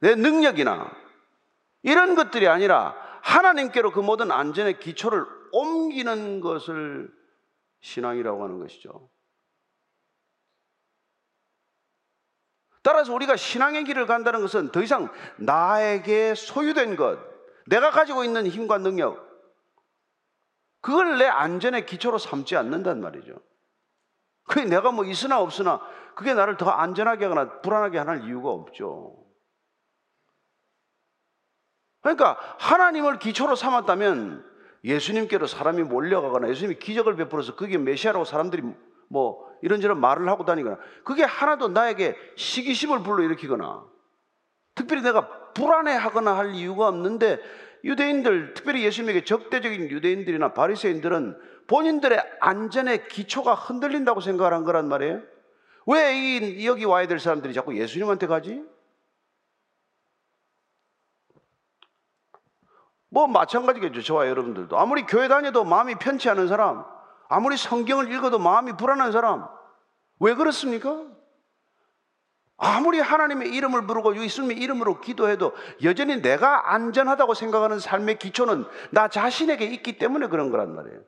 내 0.00 0.14
능력이나 0.14 0.90
이런 1.82 2.14
것들이 2.14 2.48
아니라 2.48 2.96
하나님께로 3.22 3.92
그 3.92 4.00
모든 4.00 4.30
안전의 4.30 4.80
기초를 4.80 5.26
옮기는 5.54 6.40
것을 6.40 7.12
신앙이라고 7.80 8.42
하는 8.42 8.58
것이죠. 8.58 9.08
따라서 12.82 13.14
우리가 13.14 13.36
신앙의 13.36 13.84
길을 13.84 14.06
간다는 14.06 14.40
것은 14.42 14.72
더 14.72 14.82
이상 14.82 15.10
나에게 15.38 16.34
소유된 16.34 16.96
것, 16.96 17.18
내가 17.66 17.90
가지고 17.90 18.24
있는 18.24 18.46
힘과 18.46 18.78
능력, 18.78 19.24
그걸 20.80 21.16
내 21.16 21.24
안전의 21.24 21.86
기초로 21.86 22.18
삼지 22.18 22.56
않는단 22.56 23.00
말이죠. 23.00 23.40
그게 24.44 24.66
내가 24.66 24.92
뭐 24.92 25.06
있으나 25.06 25.40
없으나 25.40 25.80
그게 26.14 26.34
나를 26.34 26.58
더 26.58 26.68
안전하게 26.68 27.24
하거나 27.24 27.60
불안하게 27.62 27.98
하는 27.98 28.24
이유가 28.24 28.50
없죠. 28.50 29.24
그러니까 32.02 32.38
하나님을 32.58 33.18
기초로 33.18 33.56
삼았다면 33.56 34.53
예수님께로 34.84 35.46
사람이 35.46 35.82
몰려가거나 35.82 36.48
예수님이 36.48 36.78
기적을 36.78 37.16
베풀어서 37.16 37.56
그게 37.56 37.78
메시아라고 37.78 38.24
사람들이 38.24 38.62
뭐 39.08 39.48
이런저런 39.62 39.98
말을 39.98 40.28
하고 40.28 40.44
다니거나 40.44 40.78
그게 41.04 41.24
하나도 41.24 41.68
나에게 41.68 42.16
시기심을 42.36 43.02
불러일으키거나 43.02 43.84
특별히 44.74 45.02
내가 45.02 45.52
불안해하거나 45.54 46.36
할 46.36 46.54
이유가 46.54 46.88
없는데 46.88 47.40
유대인들 47.84 48.54
특별히 48.54 48.84
예수님에게 48.84 49.24
적대적인 49.24 49.90
유대인들이나 49.90 50.52
바리새인들은 50.52 51.36
본인들의 51.66 52.18
안전의 52.40 53.08
기초가 53.08 53.54
흔들린다고 53.54 54.20
생각을 54.20 54.52
한 54.52 54.64
거란 54.64 54.88
말이에요. 54.88 55.22
왜 55.86 56.14
이 56.14 56.66
여기 56.66 56.84
와야 56.84 57.06
될 57.06 57.18
사람들이 57.18 57.52
자꾸 57.54 57.76
예수님한테 57.78 58.26
가지? 58.26 58.62
뭐 63.14 63.28
마찬가지겠죠. 63.28 64.02
저와 64.02 64.26
여러분들도. 64.26 64.76
아무리 64.76 65.06
교회 65.06 65.28
다녀도 65.28 65.62
마음이 65.62 65.94
편치 65.94 66.28
않은 66.28 66.48
사람, 66.48 66.84
아무리 67.28 67.56
성경을 67.56 68.12
읽어도 68.12 68.40
마음이 68.40 68.72
불안한 68.72 69.12
사람, 69.12 69.46
왜 70.18 70.34
그렇습니까? 70.34 71.00
아무리 72.56 72.98
하나님의 72.98 73.54
이름을 73.54 73.86
부르고 73.86 74.20
예수님의 74.20 74.58
이름으로 74.58 75.00
기도해도 75.00 75.52
여전히 75.84 76.22
내가 76.22 76.74
안전하다고 76.74 77.34
생각하는 77.34 77.78
삶의 77.78 78.18
기초는 78.18 78.64
나 78.90 79.06
자신에게 79.06 79.64
있기 79.64 79.98
때문에 79.98 80.26
그런 80.26 80.50
거란 80.50 80.74
말이에요. 80.74 81.00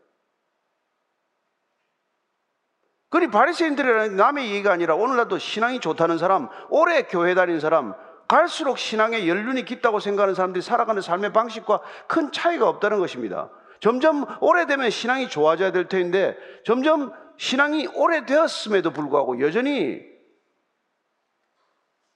그리 3.08 3.28
바리새인들이라는 3.30 4.16
남의 4.16 4.50
얘기가 4.52 4.72
아니라 4.72 4.94
오늘날도 4.94 5.38
신앙이 5.38 5.80
좋다는 5.80 6.18
사람, 6.18 6.48
오래 6.70 7.02
교회 7.02 7.34
다닌 7.34 7.58
사람, 7.58 7.94
갈수록 8.28 8.78
신앙의 8.78 9.28
연륜이 9.28 9.64
깊다고 9.64 10.00
생각하는 10.00 10.35
사람들이 10.35 10.62
살아가는 10.62 11.00
삶의 11.00 11.33
방식과 11.33 11.80
큰 12.06 12.33
차이가 12.33 12.68
없다는 12.68 12.99
것입니다. 12.99 13.50
점점 13.80 14.25
오래되면 14.40 14.90
신앙이 14.90 15.28
좋아져야 15.28 15.73
될 15.73 15.88
텐데 15.88 16.37
점점 16.64 17.12
신앙이 17.37 17.88
오래되었음에도 17.88 18.92
불구하고 18.92 19.40
여전히 19.40 20.02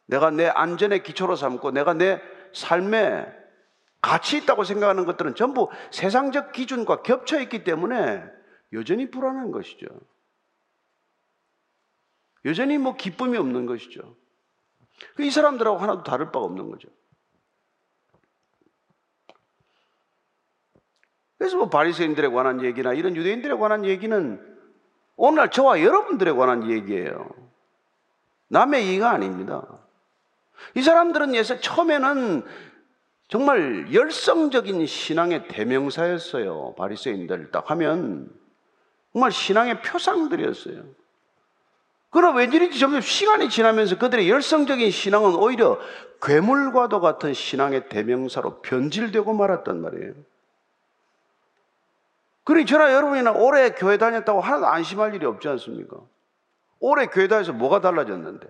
내가 0.07 0.31
내 0.31 0.49
안전의 0.49 1.03
기초로 1.03 1.37
삼고 1.37 1.71
내가 1.71 1.95
내 1.95 2.21
삶에 2.53 3.27
가치 4.01 4.39
있다고 4.39 4.65
생각하는 4.65 5.05
것들은 5.05 5.35
전부 5.35 5.69
세상적 5.91 6.53
기준과 6.53 7.03
겹쳐 7.03 7.41
있기 7.43 7.65
때문에 7.65 8.25
여전히 8.73 9.11
불안한 9.11 9.53
것이죠. 9.53 9.87
여전히 12.47 12.79
뭐 12.79 12.97
기쁨이 12.97 13.37
없는 13.37 13.67
것이죠. 13.67 14.17
이 15.19 15.31
사람들하고 15.31 15.79
하나도 15.79 16.03
다를 16.03 16.27
바가 16.27 16.45
없는 16.47 16.71
거죠. 16.71 16.89
그래서 21.39 21.57
뭐 21.57 21.71
바리새인들에 21.71 22.29
관한 22.29 22.63
얘기나 22.63 22.93
이런 22.93 23.17
유대인들에 23.17 23.55
관한 23.55 23.85
얘기는 23.87 24.59
오늘 25.17 25.51
저와 25.51 25.83
여러분들에 25.83 26.33
관한 26.33 26.71
얘기예요. 26.71 27.29
남의 28.49 28.87
얘기가 28.89 29.11
아닙니다. 29.11 29.67
이 30.75 30.83
사람들은 30.83 31.35
예서 31.35 31.59
처음에는 31.61 32.45
정말 33.29 33.93
열성적인 33.95 34.85
신앙의 34.87 35.49
대명사였어요. 35.49 36.75
바리새인들 36.77 37.51
딱 37.53 37.71
하면 37.71 38.29
정말 39.13 39.31
신앙의 39.31 39.83
표상들이었어요. 39.83 40.85
그러나 42.11 42.37
왠지 42.37 42.79
점점 42.79 43.01
시간이 43.01 43.49
지나면서 43.49 43.97
그들의 43.99 44.29
열성적인 44.29 44.91
신앙은 44.91 45.37
오히려 45.37 45.79
괴물과도 46.23 47.01
같은 47.01 47.33
신앙의 47.33 47.89
대명사로 47.89 48.61
변질되고 48.63 49.33
말았단 49.33 49.81
말이에요. 49.81 50.15
그러니 52.45 52.67
저나 52.67 52.93
여러분이나 52.93 53.33
오래 53.33 53.71
교회 53.71 53.97
다녔다고 53.97 54.41
하나도 54.41 54.67
안심할 54.67 55.15
일이 55.15 55.25
없지 55.25 55.49
않습니까? 55.49 55.99
오래 56.81 57.07
교회 57.07 57.29
다녀서 57.29 57.53
뭐가 57.53 57.81
달라졌는데? 57.81 58.49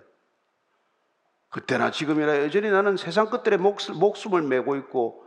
그때나 1.49 1.91
지금이나 1.91 2.37
여전히 2.39 2.71
나는 2.71 2.97
세상 2.97 3.29
끝들의 3.29 3.59
목숨 3.59 4.33
을 4.33 4.41
메고 4.41 4.75
있고 4.77 5.25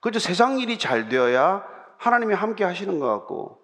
그저 0.00 0.18
세상 0.18 0.58
일이 0.58 0.78
잘 0.78 1.08
되어야 1.08 1.64
하나님이 1.98 2.34
함께 2.34 2.64
하시는 2.64 2.98
것 2.98 3.06
같고 3.06 3.62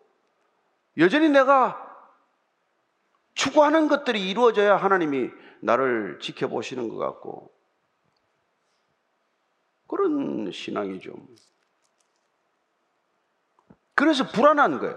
여전히 0.99 1.29
내가 1.29 1.84
추구하는 3.35 3.89
것들이 3.89 4.29
이루어져야 4.31 4.77
하나님이 4.77 5.31
나를 5.61 6.19
지켜보시는 6.21 6.89
것 6.89 6.97
같고 6.97 7.53
그런 9.87 10.51
신앙이 10.53 11.01
좀 11.01 11.27
그래서 13.95 14.27
불안한 14.27 14.81
거예요. 14.81 14.97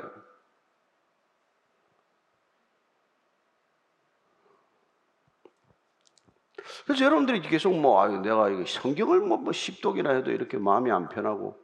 그래서 6.86 7.04
여러분들이 7.04 7.42
계속 7.42 7.78
뭐, 7.80 8.02
아, 8.02 8.08
내가 8.08 8.50
이거 8.50 8.66
성경을 8.66 9.20
뭐, 9.20 9.38
뭐 9.38 9.52
10독이나 9.52 10.16
해도 10.16 10.32
이렇게 10.32 10.58
마음이 10.58 10.90
안 10.92 11.10
편하고, 11.10 11.60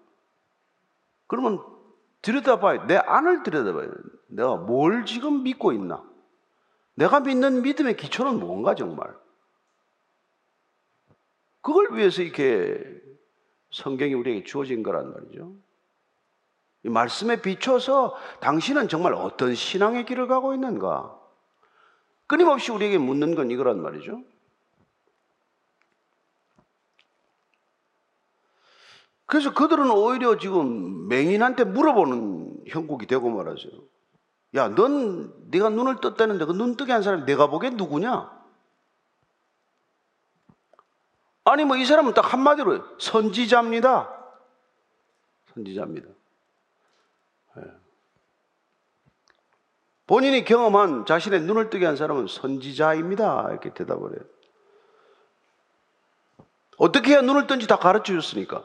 그러면 1.28 1.64
들여다봐요. 2.22 2.88
내 2.88 2.98
안을 2.98 3.44
들여다봐요. 3.44 3.90
내가 4.28 4.56
뭘 4.58 5.06
지금 5.06 5.44
믿고 5.44 5.72
있나? 5.72 6.04
내가 6.96 7.20
믿는 7.20 7.62
믿음의 7.62 7.98
기초는 7.98 8.40
뭔가 8.40 8.76
정말? 8.76 9.16
그걸 11.62 11.96
위해서 11.96 12.22
이렇게 12.22 13.02
성경이 13.72 14.14
우리에게 14.14 14.44
주어진 14.44 14.84
거란 14.84 15.12
말이죠. 15.12 15.56
이 16.84 16.90
말씀에 16.90 17.42
비춰서 17.42 18.16
당신은 18.42 18.90
정말 18.90 19.14
어떤 19.14 19.56
신앙의 19.56 20.06
길을 20.06 20.28
가고 20.28 20.54
있는가? 20.54 21.18
끊임없이 22.28 22.72
우리에게 22.72 22.98
묻는 22.98 23.36
건 23.36 23.50
이거란 23.50 23.82
말이죠. 23.82 24.22
그래서 29.26 29.54
그들은 29.54 29.90
오히려 29.90 30.38
지금 30.38 31.08
맹인한테 31.08 31.64
물어보는 31.64 32.66
형국이 32.68 33.08
되고 33.08 33.30
말하죠. 33.30 33.70
야, 34.56 34.68
넌 34.70 35.34
네가 35.50 35.70
눈을 35.70 36.00
떴다는데 36.02 36.46
그 36.46 36.54
눈 36.54 36.76
뜨게 36.76 36.92
한 36.92 37.02
사람이 37.04 37.26
내가 37.26 37.48
보기에 37.48 37.72
누구냐? 37.72 38.32
아니 41.46 41.66
뭐 41.66 41.76
이 41.78 41.86
사람은 41.86 42.14
딱 42.14 42.32
한마디로 42.34 43.00
선지자입니다. 43.00 44.10
선지자입니다. 45.54 46.08
네. 47.56 47.64
본인이 50.08 50.44
경험한 50.46 51.06
자신의 51.06 51.42
눈을 51.42 51.70
뜨게 51.70 51.86
한 51.86 51.96
사람은 51.98 52.28
선지자입니다. 52.28 53.48
이렇게 53.52 53.74
대답을 53.74 54.12
해요. 54.14 54.26
어떻게 56.78 57.12
해야 57.12 57.22
눈을 57.22 57.48
뜬지 57.48 57.68
다 57.68 57.78
가르쳐 57.78 58.14
줬으니까. 58.14 58.64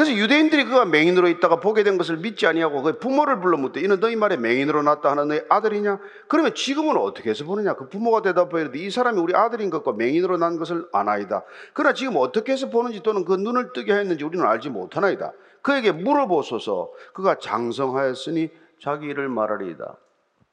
그래서 0.00 0.16
유대인들이 0.16 0.64
그가 0.64 0.86
맹인으로 0.86 1.28
있다가 1.28 1.60
보게 1.60 1.82
된 1.82 1.98
것을 1.98 2.16
믿지 2.16 2.46
아니하고 2.46 2.80
그 2.80 2.98
부모를 2.98 3.38
불러 3.38 3.58
묻되 3.58 3.82
이는 3.82 4.00
너희 4.00 4.16
말에 4.16 4.38
맹인으로 4.38 4.82
났다 4.82 5.10
하는 5.10 5.28
너희 5.28 5.42
아들이냐? 5.50 5.98
그러면 6.26 6.54
지금은 6.54 6.96
어떻게 6.96 7.28
해서 7.28 7.44
보느냐? 7.44 7.74
그 7.74 7.86
부모가 7.90 8.22
이르되 8.26 8.78
이 8.78 8.90
사람이 8.90 9.20
우리 9.20 9.36
아들인 9.36 9.68
것과 9.68 9.92
맹인으로 9.92 10.38
난 10.38 10.56
것을 10.56 10.88
아나이다. 10.90 11.42
그러나 11.74 11.92
지금 11.92 12.16
어떻게 12.16 12.52
해서 12.52 12.70
보는지 12.70 13.02
또는 13.02 13.26
그 13.26 13.34
눈을 13.34 13.74
뜨게 13.74 13.92
하였는지 13.92 14.24
우리는 14.24 14.42
알지 14.46 14.70
못하나이다. 14.70 15.32
그에게 15.60 15.92
물어보소서. 15.92 16.90
그가 17.12 17.34
장성하였으니 17.34 18.48
자기 18.82 19.04
일을 19.04 19.28
말하리이다. 19.28 19.96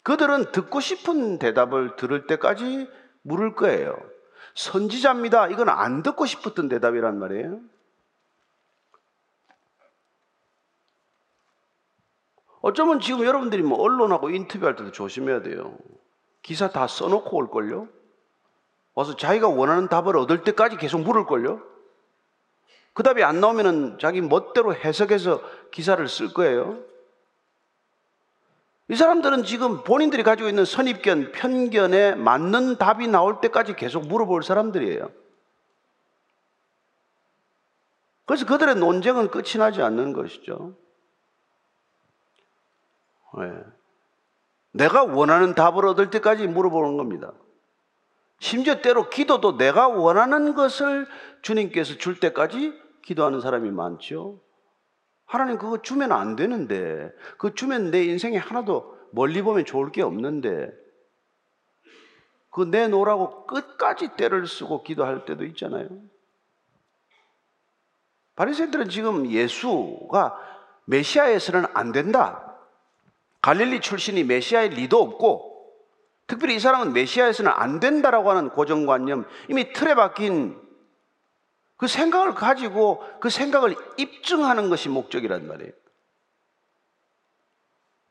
그들은 0.03 0.51
듣고 0.51 0.81
싶은 0.81 1.39
대답을 1.39 1.95
들을 1.95 2.27
때까지 2.27 2.89
물을 3.21 3.55
거예요. 3.55 3.95
선지자입니다. 4.55 5.47
이건 5.47 5.69
안 5.69 6.03
듣고 6.03 6.25
싶었던 6.25 6.67
대답이란 6.67 7.17
말이에요. 7.17 7.61
어쩌면 12.67 12.99
지금 12.99 13.23
여러분들이 13.23 13.63
뭐 13.63 13.79
언론하고 13.81 14.29
인터뷰할 14.29 14.75
때도 14.75 14.91
조심해야 14.91 15.41
돼요. 15.41 15.77
기사 16.41 16.67
다 16.67 16.85
써놓고 16.85 17.37
올걸요? 17.37 17.87
와서 18.93 19.15
자기가 19.15 19.47
원하는 19.47 19.87
답을 19.87 20.17
얻을 20.17 20.43
때까지 20.43 20.75
계속 20.75 20.99
물을걸요? 20.99 21.61
그 22.91 23.03
답이 23.03 23.23
안 23.23 23.39
나오면은 23.39 23.99
자기 24.01 24.19
멋대로 24.19 24.75
해석해서 24.75 25.41
기사를 25.71 26.05
쓸 26.09 26.33
거예요. 26.33 26.79
이 28.89 28.95
사람들은 28.97 29.45
지금 29.45 29.85
본인들이 29.85 30.23
가지고 30.23 30.49
있는 30.49 30.65
선입견, 30.65 31.31
편견에 31.31 32.15
맞는 32.15 32.79
답이 32.79 33.07
나올 33.07 33.39
때까지 33.39 33.77
계속 33.77 34.05
물어볼 34.07 34.43
사람들이에요. 34.43 35.09
그래서 38.25 38.45
그들의 38.45 38.75
논쟁은 38.75 39.29
끝이 39.29 39.53
나지 39.57 39.81
않는 39.81 40.11
것이죠. 40.11 40.75
네. 43.37 43.53
내가 44.71 45.03
원하는 45.03 45.55
답을 45.55 45.85
얻을 45.85 46.09
때까지 46.09 46.47
물어보는 46.47 46.97
겁니다. 46.97 47.33
심지어 48.39 48.81
때로 48.81 49.09
기도도 49.09 49.57
내가 49.57 49.87
원하는 49.87 50.53
것을 50.53 51.07
주님께서 51.41 51.95
줄 51.97 52.19
때까지 52.19 52.73
기도하는 53.03 53.41
사람이 53.41 53.71
많죠. 53.71 54.39
하나님 55.25 55.57
그거 55.57 55.81
주면 55.81 56.11
안 56.11 56.35
되는데, 56.35 57.11
그 57.37 57.53
주면 57.53 57.91
내 57.91 58.03
인생에 58.03 58.37
하나도 58.37 58.97
멀리 59.11 59.41
보면 59.41 59.65
좋을 59.65 59.91
게 59.91 60.01
없는데, 60.01 60.71
그 62.49 62.63
내놓으라고 62.63 63.45
끝까지 63.45 64.15
때를 64.15 64.47
쓰고 64.47 64.83
기도할 64.83 65.25
때도 65.25 65.43
있잖아요. 65.45 65.87
바리새들은 68.35 68.89
지금 68.89 69.29
예수가 69.29 70.39
메시아에서는 70.85 71.65
안 71.73 71.91
된다. 71.91 72.46
갈릴리 73.47 73.79
출신이 73.79 74.25
메시아의 74.25 74.71
리도 74.71 75.01
없고 75.01 75.71
특별히 76.27 76.55
이 76.55 76.59
사람은 76.59 76.91
메시아에서는 76.91 77.49
안 77.49 77.79
된다라고 77.79 78.29
하는 78.29 78.49
고정관념, 78.49 79.23
이미 79.47 79.71
틀에 79.71 79.95
박힌 79.95 80.59
그 81.77 81.87
생각을 81.87 82.33
가지고 82.33 83.01
그 83.21 83.29
생각을 83.29 83.77
입증하는 83.95 84.69
것이 84.69 84.89
목적이란 84.89 85.47
말이에요. 85.47 85.71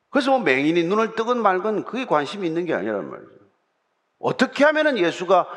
그래서 0.08 0.30
뭐 0.30 0.40
맹인이 0.40 0.84
눈을 0.84 1.14
뜨건 1.16 1.42
말건 1.42 1.84
그게 1.84 2.06
관심이 2.06 2.46
있는 2.46 2.64
게 2.64 2.72
아니란 2.72 3.10
말이죠. 3.10 3.30
어떻게 4.18 4.64
하면 4.64 4.96
예수가 4.96 5.48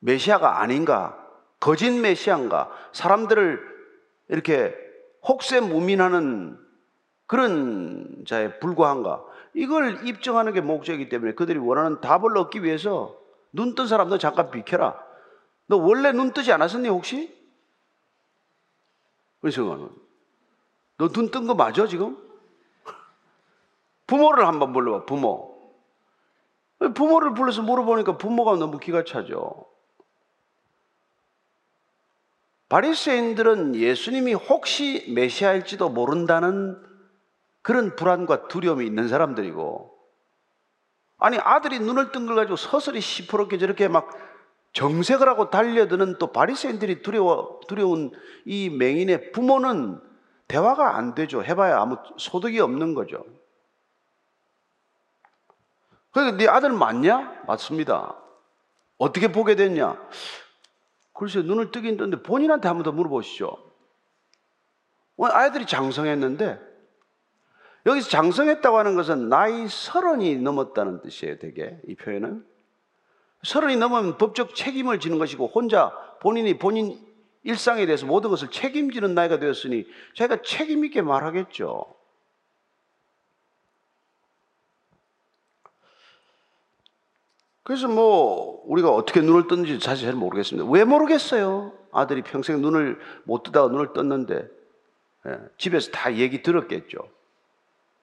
메시아가 0.00 0.60
아닌가, 0.60 1.16
거짓 1.60 1.90
메시아인가, 1.92 2.70
사람들을 2.92 3.58
이렇게 4.28 4.76
혹세 5.22 5.60
무민하는 5.60 6.65
그런 7.26 8.24
자에 8.26 8.58
불과한가? 8.58 9.24
이걸 9.54 10.06
입증하는 10.06 10.52
게 10.52 10.60
목적이기 10.60 11.08
때문에 11.08 11.34
그들이 11.34 11.58
원하는 11.58 12.00
답을 12.00 12.36
얻기 12.36 12.62
위해서 12.62 13.16
눈 13.52 13.74
뜬 13.74 13.86
사람 13.86 14.08
너 14.08 14.18
잠깐 14.18 14.50
비켜라. 14.50 15.02
너 15.66 15.76
원래 15.76 16.12
눈 16.12 16.32
뜨지 16.32 16.52
않았었니 16.52 16.88
혹시? 16.88 17.34
은성아는 19.44 19.90
너눈 20.98 21.30
뜬 21.30 21.46
거 21.46 21.54
맞아 21.54 21.86
지금? 21.86 22.16
부모를 24.06 24.46
한번 24.46 24.72
불러봐 24.72 25.06
부모. 25.06 25.56
부모를 26.94 27.34
불러서 27.34 27.62
물어보니까 27.62 28.18
부모가 28.18 28.56
너무 28.56 28.78
기가 28.78 29.04
차죠. 29.04 29.66
바리새인들은 32.68 33.76
예수님이 33.76 34.34
혹시 34.34 35.10
메시아일지도 35.14 35.88
모른다는 35.88 36.76
그런 37.66 37.96
불안과 37.96 38.46
두려움이 38.46 38.86
있는 38.86 39.08
사람들이고 39.08 39.92
아니 41.18 41.36
아들이 41.38 41.80
눈을 41.80 42.12
뜬 42.12 42.26
걸 42.28 42.36
가지고 42.36 42.54
서서히 42.54 43.00
시퍼렇게 43.00 43.58
저렇게 43.58 43.88
막 43.88 44.08
정색을 44.72 45.28
하고 45.28 45.50
달려드는 45.50 46.18
또 46.20 46.30
바리새인들이 46.30 47.02
두려워 47.02 47.58
두려운 47.66 48.12
이 48.44 48.70
맹인의 48.70 49.32
부모는 49.32 50.00
대화가 50.46 50.96
안 50.96 51.16
되죠. 51.16 51.42
해봐야 51.42 51.80
아무 51.80 51.96
소득이 52.18 52.60
없는 52.60 52.94
거죠. 52.94 53.24
그러니까 56.12 56.36
네 56.36 56.46
아들 56.48 56.70
맞냐? 56.70 57.42
맞습니다. 57.48 58.14
어떻게 58.96 59.32
보게 59.32 59.56
됐냐? 59.56 60.00
글쎄 61.14 61.42
눈을 61.42 61.72
뜨긴 61.72 61.96
떴는데 61.96 62.22
본인한테 62.22 62.68
한 62.68 62.76
번 62.76 62.84
더 62.84 62.92
물어보시죠. 62.92 63.56
아이들이 65.18 65.66
장성했는데 65.66 66.60
여기서 67.86 68.08
장성했다고 68.10 68.76
하는 68.76 68.96
것은 68.96 69.28
나이 69.28 69.68
서른이 69.68 70.36
넘었다는 70.36 71.02
뜻이에요. 71.02 71.38
되게 71.38 71.80
이 71.86 71.94
표현은 71.94 72.44
서른이 73.44 73.76
넘으면 73.76 74.18
법적 74.18 74.56
책임을 74.56 74.98
지는 74.98 75.18
것이고 75.18 75.46
혼자 75.46 75.92
본인이 76.20 76.58
본인 76.58 76.98
일상에 77.44 77.86
대해서 77.86 78.04
모든 78.04 78.30
것을 78.30 78.50
책임지는 78.50 79.14
나이가 79.14 79.38
되었으니 79.38 79.86
자기가 80.16 80.42
책임 80.42 80.84
있게 80.84 81.00
말하겠죠. 81.00 81.94
그래서 87.62 87.86
뭐 87.86 88.62
우리가 88.66 88.90
어떻게 88.90 89.20
눈을 89.20 89.46
떴는지 89.46 89.78
사실 89.80 90.06
잘 90.06 90.14
모르겠습니다. 90.14 90.68
왜 90.68 90.84
모르겠어요? 90.84 91.72
아들이 91.92 92.22
평생 92.22 92.60
눈을 92.60 92.98
못 93.24 93.44
뜨다가 93.44 93.68
눈을 93.68 93.92
떴는데 93.92 94.48
예, 95.26 95.38
집에서 95.58 95.90
다 95.92 96.14
얘기 96.16 96.42
들었겠죠. 96.42 97.15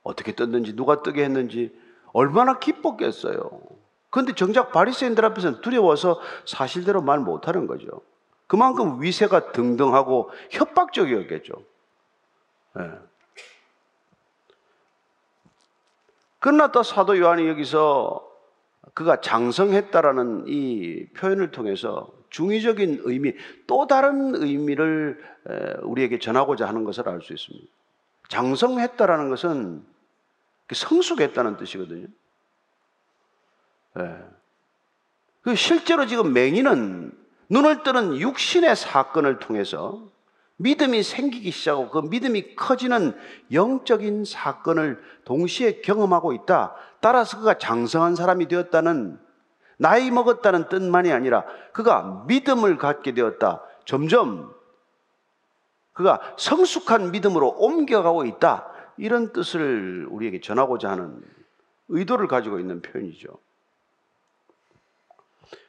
어떻게 0.03 0.35
떴는지 0.35 0.75
누가 0.75 1.01
뜨게 1.01 1.23
했는지 1.23 1.75
얼마나 2.11 2.59
기뻤겠어요. 2.59 3.61
그런데 4.09 4.35
정작 4.35 4.71
바리새인들 4.71 5.25
앞에서는 5.25 5.61
두려워서 5.61 6.19
사실대로 6.45 7.01
말 7.01 7.19
못하는 7.19 7.65
거죠. 7.65 8.01
그만큼 8.45 9.01
위세가 9.01 9.51
등등하고 9.53 10.29
협박적이었겠죠. 10.51 11.53
예. 12.79 12.91
그러나 16.39 16.71
또 16.71 16.83
사도 16.83 17.17
요한이 17.17 17.47
여기서 17.47 18.29
그가 18.93 19.21
장성했다라는 19.21 20.43
이 20.47 21.07
표현을 21.15 21.51
통해서 21.51 22.11
중의적인 22.29 23.01
의미, 23.05 23.33
또 23.65 23.87
다른 23.87 24.35
의미를 24.35 25.23
우리에게 25.83 26.19
전하고자 26.19 26.67
하는 26.67 26.83
것을 26.83 27.07
알 27.07 27.21
수 27.21 27.33
있습니다. 27.33 27.65
장성했다라는 28.27 29.29
것은 29.29 29.92
성숙했다는 30.71 31.57
뜻이거든요. 31.57 32.07
그 35.41 35.55
실제로 35.55 36.05
지금 36.05 36.33
맹인은 36.33 37.11
눈을 37.49 37.83
뜨는 37.83 38.17
육신의 38.17 38.75
사건을 38.75 39.39
통해서 39.39 40.11
믿음이 40.57 41.03
생기기 41.03 41.51
시작하고 41.51 41.89
그 41.89 41.99
믿음이 42.07 42.55
커지는 42.55 43.17
영적인 43.51 44.23
사건을 44.23 45.03
동시에 45.25 45.81
경험하고 45.81 46.33
있다. 46.33 46.75
따라서 47.01 47.37
그가 47.37 47.57
장성한 47.57 48.15
사람이 48.15 48.47
되었다는 48.47 49.19
나이 49.77 50.11
먹었다는 50.11 50.69
뜻만이 50.69 51.11
아니라 51.11 51.43
그가 51.73 52.23
믿음을 52.27 52.77
갖게 52.77 53.13
되었다. 53.13 53.61
점점 53.85 54.53
그가 55.91 56.21
성숙한 56.37 57.11
믿음으로 57.11 57.49
옮겨가고 57.57 58.25
있다. 58.25 58.71
이런 58.97 59.33
뜻을 59.33 60.07
우리에게 60.09 60.39
전하고자 60.41 60.89
하는 60.89 61.21
의도를 61.89 62.27
가지고 62.27 62.59
있는 62.59 62.81
표현이죠. 62.81 63.29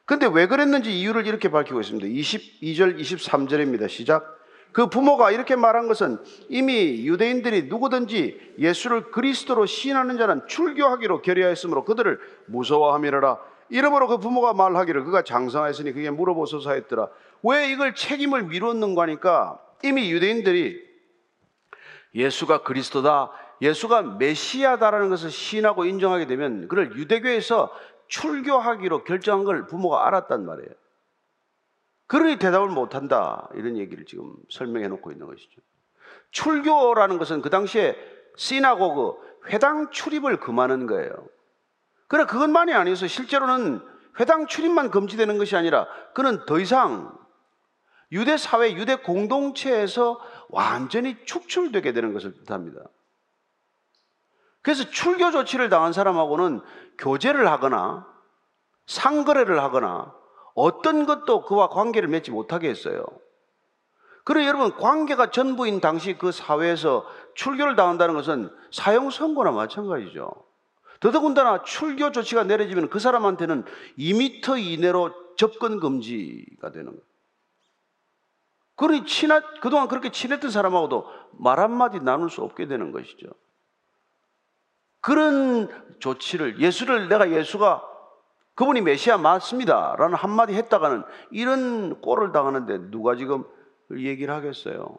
근데 0.07 0.27
왜 0.27 0.47
그랬는지 0.47 0.99
이유를 1.01 1.27
이렇게 1.27 1.51
밝히고 1.51 1.81
있습니다. 1.81 2.07
22절, 2.07 3.01
23절입니다. 3.01 3.89
시작. 3.89 4.39
그 4.73 4.89
부모가 4.89 5.31
이렇게 5.31 5.55
말한 5.57 5.87
것은 5.87 6.19
이미 6.49 7.07
유대인들이 7.07 7.69
누구든지 7.69 8.55
예수를 8.59 9.13
그리스도로 9.13 9.67
시인하는 9.67 10.19
자는 10.19 10.43
출교하기로 10.49 11.23
결의하였으므로 11.23 11.85
그들을 11.85 12.19
무서워함이라 12.47 13.39
이러므로 13.71 14.09
그 14.09 14.19
부모가 14.19 14.53
말하기를 14.53 15.05
그가 15.05 15.23
장성하였으니 15.23 15.93
그게 15.93 16.11
물어보소서 16.11 16.73
했더라. 16.73 17.09
왜 17.43 17.71
이걸 17.71 17.95
책임을 17.95 18.45
미뤘는가 18.45 19.03
하니까 19.03 19.61
이미 19.83 20.11
유대인들이 20.11 20.84
예수가 22.15 22.63
그리스도다, 22.63 23.31
예수가 23.61 24.03
메시아다라는 24.03 25.11
것을 25.11 25.31
시인하고 25.31 25.85
인정하게 25.85 26.27
되면 26.27 26.69
그를 26.69 26.97
유대교에서 26.97 27.73
출교하기로 28.09 29.05
결정한 29.05 29.45
걸 29.45 29.67
부모가 29.67 30.07
알았단 30.07 30.45
말이에요. 30.45 30.71
그러니 32.07 32.39
대답을 32.39 32.69
못한다. 32.69 33.49
이런 33.55 33.77
얘기를 33.77 34.05
지금 34.05 34.35
설명해 34.51 34.89
놓고 34.89 35.11
있는 35.11 35.27
것이죠. 35.27 35.61
출교라는 36.31 37.19
것은 37.19 37.43
그 37.43 37.51
당시에 37.51 37.97
시나고그 38.37 39.51
회당 39.51 39.91
출입을 39.91 40.39
금하는 40.41 40.87
거예요. 40.87 41.11
그래 42.09 42.25
그것만이 42.25 42.73
아니어서 42.73 43.07
실제로는 43.07 43.81
회당 44.21 44.47
출입만 44.47 44.91
금지되는 44.91 45.39
것이 45.39 45.57
아니라 45.57 45.89
그는 46.13 46.45
더 46.47 46.61
이상 46.61 47.17
유대 48.13 48.37
사회, 48.37 48.73
유대 48.75 48.97
공동체에서 48.97 50.21
완전히 50.49 51.17
축출되게 51.25 51.93
되는 51.93 52.13
것을 52.13 52.35
뜻합니다. 52.35 52.81
그래서 54.63 54.89
출교 54.89 55.31
조치를 55.31 55.69
당한 55.69 55.93
사람하고는 55.93 56.61
교제를 56.99 57.49
하거나 57.49 58.07
상거래를 58.87 59.61
하거나 59.61 60.15
어떤 60.55 61.07
것도 61.07 61.45
그와 61.45 61.69
관계를 61.69 62.09
맺지 62.09 62.31
못하게 62.31 62.71
했어요. 62.71 63.05
그래 64.25 64.47
여러분 64.47 64.75
관계가 64.75 65.31
전부인 65.31 65.81
당시 65.81 66.17
그 66.17 66.33
사회에서 66.33 67.07
출교를 67.35 67.77
당한다는 67.77 68.15
것은 68.15 68.51
사형 68.73 69.11
선고나 69.11 69.51
마찬가지죠. 69.51 70.31
더더군다나 71.01 71.63
출교 71.63 72.13
조치가 72.13 72.45
내려지면 72.45 72.89
그 72.89 72.99
사람한테는 72.99 73.65
2미터 73.99 74.59
이내로 74.59 75.37
접근 75.37 75.79
금지가 75.79 76.73
되는 76.73 76.87
거예요. 76.87 77.03
그러니 78.77 79.07
친하, 79.07 79.41
그동안 79.61 79.89
그렇게 79.89 80.11
친했던 80.11 80.51
사람하고도 80.51 81.07
말 81.39 81.61
한마디 81.61 82.01
나눌 82.01 82.31
수 82.31 82.43
없게 82.43 82.67
되는 82.67 82.93
것이죠. 82.93 83.29
그런 85.01 85.69
조치를, 86.01 86.61
예수를 86.61 87.09
내가 87.09 87.31
예수가 87.31 87.85
그분이 88.55 88.81
메시아 88.81 89.19
맞습니다. 89.19 89.97
라는 89.97 90.15
한마디 90.15 90.55
했다가는 90.55 91.03
이런 91.31 92.01
꼴을 92.01 92.33
당하는데 92.33 92.91
누가 92.91 93.17
지금 93.17 93.45
얘기를 93.93 94.33
하겠어요? 94.33 94.99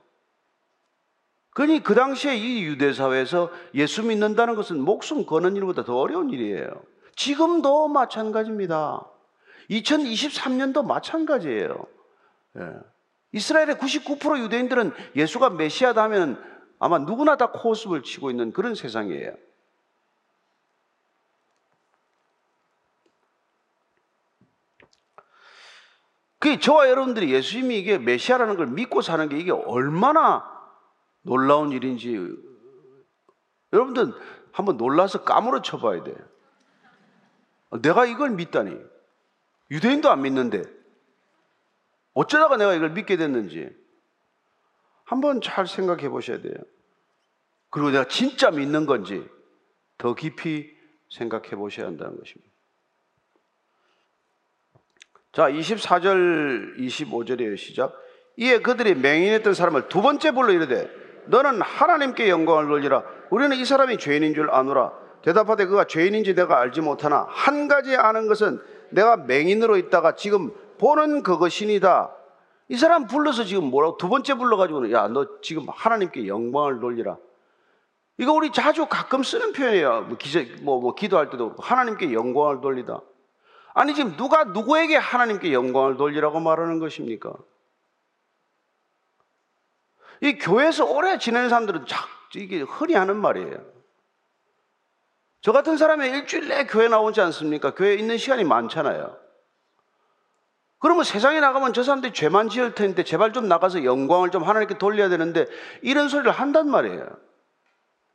그러니 1.51 1.81
그 1.83 1.95
당시에 1.95 2.35
이 2.35 2.65
유대사회에서 2.65 3.49
예수 3.75 4.03
믿는다는 4.03 4.55
것은 4.55 4.81
목숨 4.81 5.25
거는 5.25 5.55
일보다 5.55 5.85
더 5.85 5.97
어려운 5.97 6.29
일이에요. 6.29 6.67
지금도 7.15 7.87
마찬가지입니다. 7.87 9.09
2023년도 9.69 10.85
마찬가지예요. 10.85 11.87
예. 12.59 12.94
이스라엘의 13.35 13.75
99% 13.75 14.39
유대인들은 14.39 14.93
예수가 15.17 15.49
메시아다 15.51 16.01
하면 16.03 16.41
아마 16.79 16.99
누구나 16.99 17.35
다 17.35 17.51
코스를 17.51 18.01
치고 18.01 18.31
있는 18.31 18.53
그런 18.53 18.75
세상이에요. 18.75 19.35
그 26.39 26.59
저와 26.59 26.89
여러분들이 26.89 27.33
예수님이 27.33 27.77
이게 27.77 27.97
메시아라는 27.97 28.55
걸 28.55 28.67
믿고 28.67 29.01
사는 29.01 29.27
게 29.27 29.37
이게 29.37 29.51
얼마나 29.51 30.49
놀라운 31.21 31.73
일인지 31.73 32.17
여러분들 33.73 34.13
한번 34.53 34.77
놀라서 34.77 35.23
까무러 35.23 35.61
쳐봐야 35.61 36.03
돼. 36.03 36.15
내가 37.81 38.05
이걸 38.05 38.29
믿다니. 38.29 38.79
유대인도 39.71 40.09
안 40.09 40.21
믿는데. 40.21 40.74
어쩌다가 42.15 42.57
내가 42.57 42.73
이걸 42.73 42.89
믿게 42.91 43.17
됐는지. 43.17 43.69
한번 45.03 45.41
잘 45.41 45.67
생각해 45.67 46.09
보셔야 46.09 46.41
돼요. 46.41 46.55
그리고 47.69 47.91
내가 47.91 48.05
진짜 48.05 48.49
믿는 48.49 48.85
건지 48.87 49.23
더 49.97 50.15
깊이 50.15 50.73
생각해 51.11 51.49
보셔야 51.51 51.85
한다는 51.85 52.17
것입니다. 52.17 52.51
자, 55.31 55.49
24절, 55.49 56.77
25절의 56.79 57.57
시작. 57.57 57.93
이에 58.37 58.59
그들이 58.59 58.95
맹인했던 58.95 59.53
사람을 59.53 59.89
두 59.89 60.01
번째 60.01 60.31
불러 60.31 60.53
이르되 60.53 60.89
너는 61.27 61.61
하나님께 61.61 62.29
영광을 62.29 62.67
돌리라. 62.67 63.03
우리는 63.29 63.55
이 63.57 63.65
사람이 63.65 63.97
죄인인 63.97 64.33
줄 64.33 64.49
아노라. 64.49 64.93
대답하되 65.21 65.65
그가 65.65 65.85
죄인인지 65.85 66.35
내가 66.35 66.61
알지 66.61 66.81
못하나 66.81 67.25
한 67.29 67.67
가지 67.67 67.95
아는 67.95 68.27
것은 68.27 68.61
내가 68.91 69.17
맹인으로 69.17 69.77
있다가 69.77 70.15
지금 70.15 70.53
보는 70.77 71.23
그것이니다. 71.23 72.11
이 72.67 72.77
사람 72.77 73.05
불러서 73.05 73.43
지금 73.43 73.65
뭐라고 73.65 73.97
두 73.97 74.09
번째 74.09 74.35
불러가지고는 74.35 74.91
야 74.91 75.07
너 75.07 75.39
지금 75.41 75.65
하나님께 75.69 76.27
영광을 76.27 76.79
돌리라. 76.79 77.17
이거 78.17 78.31
우리 78.31 78.51
자주 78.51 78.85
가끔 78.85 79.23
쓰는 79.23 79.51
표현이에요. 79.53 80.01
뭐, 80.03 80.17
기자, 80.17 80.39
뭐, 80.61 80.79
뭐 80.79 80.95
기도할 80.95 81.29
때도 81.29 81.55
하나님께 81.59 82.13
영광을 82.13 82.61
돌리다. 82.61 83.01
아니 83.73 83.93
지금 83.93 84.15
누가 84.15 84.45
누구에게 84.45 84.95
하나님께 84.95 85.51
영광을 85.51 85.97
돌리라고 85.97 86.39
말하는 86.39 86.79
것입니까? 86.79 87.33
이 90.21 90.37
교회에서 90.37 90.85
오래 90.85 91.17
지내는 91.17 91.49
사람들은 91.49 91.85
자, 91.85 92.05
이게 92.35 92.61
흔히 92.61 92.93
하는 92.93 93.17
말이에요. 93.17 93.75
저 95.41 95.51
같은 95.51 95.77
사람이 95.77 96.07
일주일 96.07 96.47
내 96.47 96.65
교회 96.65 96.87
나오지 96.87 97.19
않습니까? 97.21 97.75
교회에 97.75 97.95
있는 97.95 98.17
시간이 98.17 98.45
많잖아요. 98.45 99.24
그러면 100.85 101.03
세상에 101.03 101.39
나가면 101.39 101.73
저 101.73 101.81
사람들이 101.81 102.13
죄만 102.13 102.47
지을 102.47 102.75
텐데 102.75 103.03
제발 103.03 103.33
좀 103.33 103.47
나가서 103.47 103.85
영광을 103.85 104.29
좀 104.29 104.43
하나님께 104.43 104.77
돌려야 104.77 105.09
되는데 105.09 105.47
이런 105.81 106.09
소리를 106.09 106.31
한단 106.31 106.69
말이에요. 106.69 107.07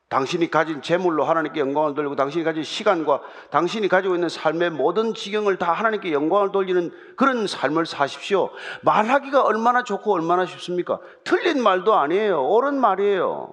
당신이 0.08 0.52
가진 0.52 0.80
재물로 0.80 1.24
하나님께 1.24 1.58
영광을 1.58 1.96
돌리고 1.96 2.14
당신이 2.14 2.44
가진 2.44 2.62
시간과 2.62 3.22
당신이 3.50 3.88
가지고 3.88 4.14
있는 4.14 4.28
삶의 4.28 4.70
모든 4.70 5.14
지경을 5.14 5.56
다 5.58 5.72
하나님께 5.72 6.12
영광을 6.12 6.52
돌리는 6.52 6.92
그런 7.16 7.48
삶을 7.48 7.86
사십시오. 7.86 8.50
말하기가 8.82 9.42
얼마나 9.42 9.82
좋고 9.82 10.12
얼마나 10.12 10.46
쉽습니까? 10.46 11.00
틀린 11.24 11.60
말도 11.64 11.96
아니에요. 11.96 12.46
옳은 12.46 12.80
말이에요. 12.80 13.52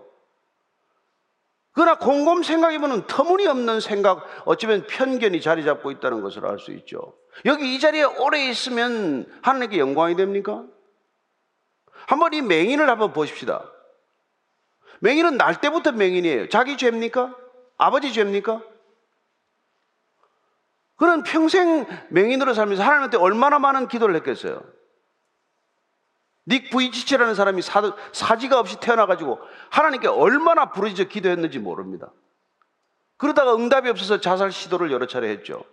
그러나 1.74 1.98
곰곰 1.98 2.44
생각해보면 2.44 3.08
터무니없는 3.08 3.80
생각, 3.80 4.28
어쩌면 4.46 4.86
편견이 4.86 5.42
자리 5.42 5.64
잡고 5.64 5.90
있다는 5.90 6.22
것을 6.22 6.46
알 6.46 6.60
수 6.60 6.72
있죠. 6.72 7.16
여기 7.46 7.76
이 7.76 7.80
자리에 7.80 8.04
오래 8.04 8.48
있으면 8.50 9.26
하나님께 9.42 9.78
영광이 9.80 10.16
됩니까? 10.16 10.64
한번 12.08 12.34
이 12.34 12.42
맹인을 12.42 12.90
한번 12.90 13.14
보십시다. 13.14 13.70
맹인은 15.00 15.38
날 15.38 15.62
때부터 15.62 15.92
맹인이에요. 15.92 16.50
자기 16.50 16.78
죄입니까? 16.78 17.36
아버지 17.78 18.12
죄입니까? 18.14 18.62
그는 20.96 21.22
평생 21.24 21.86
맹인으로 22.10 22.54
살면서 22.54 22.82
하나님한테 22.82 23.18
얼마나 23.18 23.60
많은 23.60 23.88
기도를 23.88 24.16
했겠어요? 24.16 24.64
닉 26.48 26.72
부이치치라는 26.72 27.36
사람이 27.36 27.62
사, 27.62 28.38
지가 28.40 28.60
없이 28.60 28.80
태어나가지고 28.80 29.40
하나님께 29.70 30.08
얼마나 30.08 30.72
부르짖어 30.72 31.08
기도했는지 31.10 31.60
모릅니다. 31.60 32.12
그러다가 33.18 33.56
응답이 33.56 33.90
없어서 33.90 34.22
자살 34.22 34.52
시도를 34.52 34.92
여러 34.92 35.06
차례 35.08 35.30
했죠. 35.30 35.64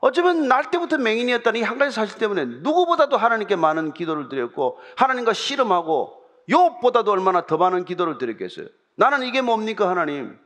어쩌면 0.00 0.48
날 0.48 0.70
때부터 0.70 0.98
맹인이었다는 0.98 1.60
이 1.60 1.62
한 1.62 1.78
가지 1.78 1.94
사실 1.94 2.18
때문에 2.18 2.44
누구보다도 2.46 3.16
하나님께 3.16 3.56
많은 3.56 3.92
기도를 3.92 4.28
드렸고 4.28 4.78
하나님과 4.96 5.32
씨름하고 5.32 6.20
욥보다도 6.48 7.08
얼마나 7.08 7.46
더 7.46 7.56
많은 7.58 7.84
기도를 7.84 8.18
드렸겠어요. 8.18 8.66
나는 8.96 9.22
이게 9.24 9.40
뭡니까 9.40 9.88
하나님? 9.88 10.38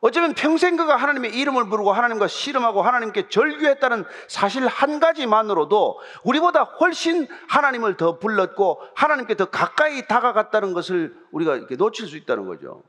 어쩌면 0.00 0.34
평생 0.34 0.76
그가 0.76 0.96
하나님의 0.96 1.34
이름을 1.34 1.70
부르고 1.70 1.92
하나님과 1.92 2.28
씨름하고 2.28 2.82
하나님께 2.82 3.30
절규했다는 3.30 4.04
사실 4.28 4.66
한 4.66 5.00
가지만으로도 5.00 5.98
우리보다 6.24 6.64
훨씬 6.64 7.26
하나님을 7.48 7.96
더 7.96 8.18
불렀고 8.18 8.82
하나님께 8.94 9.36
더 9.36 9.46
가까이 9.46 10.06
다가갔다는 10.06 10.74
것을 10.74 11.16
우리가 11.32 11.56
이렇게 11.56 11.76
놓칠 11.76 12.06
수 12.06 12.18
있다는 12.18 12.46
거죠. 12.46 12.82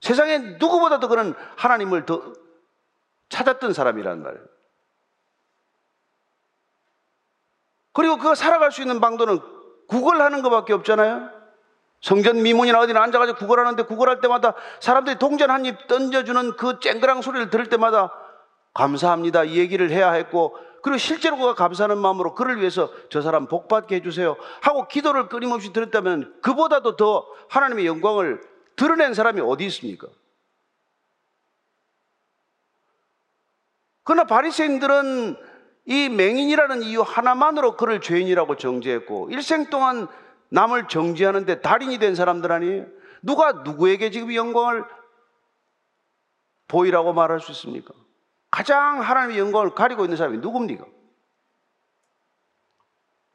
세상에 0.00 0.38
누구보다도 0.58 1.06
그런 1.06 1.36
하나님을 1.56 2.06
더 2.06 2.32
찾았던 3.28 3.72
사람이란 3.72 4.20
말이에요. 4.22 4.53
그리고 7.94 8.18
그가 8.18 8.34
살아갈 8.34 8.70
수 8.70 8.82
있는 8.82 9.00
방도는 9.00 9.38
구걸하는 9.88 10.42
것밖에 10.42 10.72
없잖아요. 10.74 11.30
성전 12.02 12.42
미문이나 12.42 12.80
어디나 12.80 13.02
앉아가지고 13.02 13.38
구걸하는데 13.38 13.84
구걸할 13.84 14.20
때마다 14.20 14.54
사람들이 14.80 15.18
동전 15.18 15.50
한 15.50 15.64
입 15.64 15.86
던져주는 15.86 16.56
그 16.56 16.78
쨍그랑 16.80 17.22
소리를 17.22 17.48
들을 17.48 17.70
때마다 17.70 18.12
감사합니다 18.74 19.44
이 19.44 19.56
얘기를 19.56 19.90
해야 19.90 20.12
했고 20.12 20.54
그리고 20.82 20.98
실제로 20.98 21.38
그가 21.38 21.54
감사하는 21.54 21.96
마음으로 21.96 22.34
그를 22.34 22.58
위해서 22.60 22.90
저 23.08 23.22
사람 23.22 23.46
복받게 23.46 23.96
해주세요 23.96 24.36
하고 24.60 24.86
기도를 24.86 25.30
끊임없이 25.30 25.72
들었다면 25.72 26.40
그보다도 26.42 26.96
더 26.96 27.26
하나님의 27.48 27.86
영광을 27.86 28.42
드러낸 28.76 29.14
사람이 29.14 29.40
어디 29.40 29.64
있습니까? 29.66 30.08
그러나 34.02 34.24
바리새인들은 34.24 35.53
이 35.86 36.08
맹인이라는 36.08 36.82
이유 36.82 37.02
하나만으로 37.02 37.76
그를 37.76 38.00
죄인이라고 38.00 38.56
정죄했고 38.56 39.30
일생 39.30 39.68
동안 39.70 40.08
남을 40.50 40.88
정죄하는데 40.88 41.60
달인이 41.60 41.98
된 41.98 42.14
사람들 42.14 42.50
아니에요? 42.52 42.86
누가 43.22 43.52
누구에게 43.52 44.10
지금 44.10 44.34
영광을 44.34 44.84
보이라고 46.68 47.12
말할 47.12 47.40
수 47.40 47.52
있습니까? 47.52 47.92
가장 48.50 49.02
하나님의 49.02 49.38
영광을 49.38 49.74
가리고 49.74 50.04
있는 50.04 50.16
사람이 50.16 50.38
누굽니까? 50.38 50.86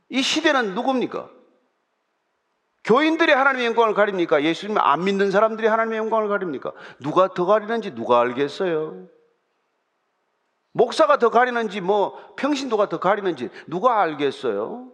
이 0.10 0.22
시대는 0.22 0.74
누굽니까? 0.74 1.30
교인들이 2.84 3.32
하나님의 3.34 3.68
영광을 3.68 3.94
가립니까? 3.94 4.44
예수님을 4.44 4.82
안 4.82 5.04
믿는 5.04 5.30
사람들이 5.30 5.68
하나님의 5.68 6.00
영광을 6.00 6.30
가립니까? 6.30 6.72
누가 7.00 7.28
더 7.34 7.46
가리는지 7.46 7.94
누가 7.94 8.20
알겠어요? 8.22 9.08
목사가 10.72 11.18
더 11.18 11.30
가리는지 11.30 11.82
뭐 11.82 12.36
평신도가 12.36 12.90
더 12.90 13.00
가리는지 13.00 13.50
누가 13.68 14.02
알겠어요? 14.02 14.92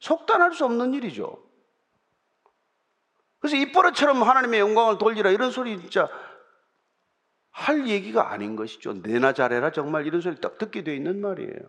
속단할 0.00 0.52
수 0.54 0.64
없는 0.64 0.94
일이죠. 0.94 1.42
그래서 3.38 3.56
입버릇처럼 3.56 4.22
하나님의 4.22 4.60
영광을 4.60 4.98
돌리라 4.98 5.30
이런 5.30 5.50
소리 5.50 5.78
진짜 5.80 6.08
할 7.50 7.88
얘기가 7.88 8.32
아닌 8.32 8.56
것이죠. 8.56 8.94
내나 8.94 9.32
잘해라 9.32 9.72
정말 9.72 10.06
이런 10.06 10.20
소리 10.20 10.40
딱 10.40 10.58
듣게 10.58 10.82
돼 10.82 10.94
있는 10.94 11.20
말이에요. 11.20 11.60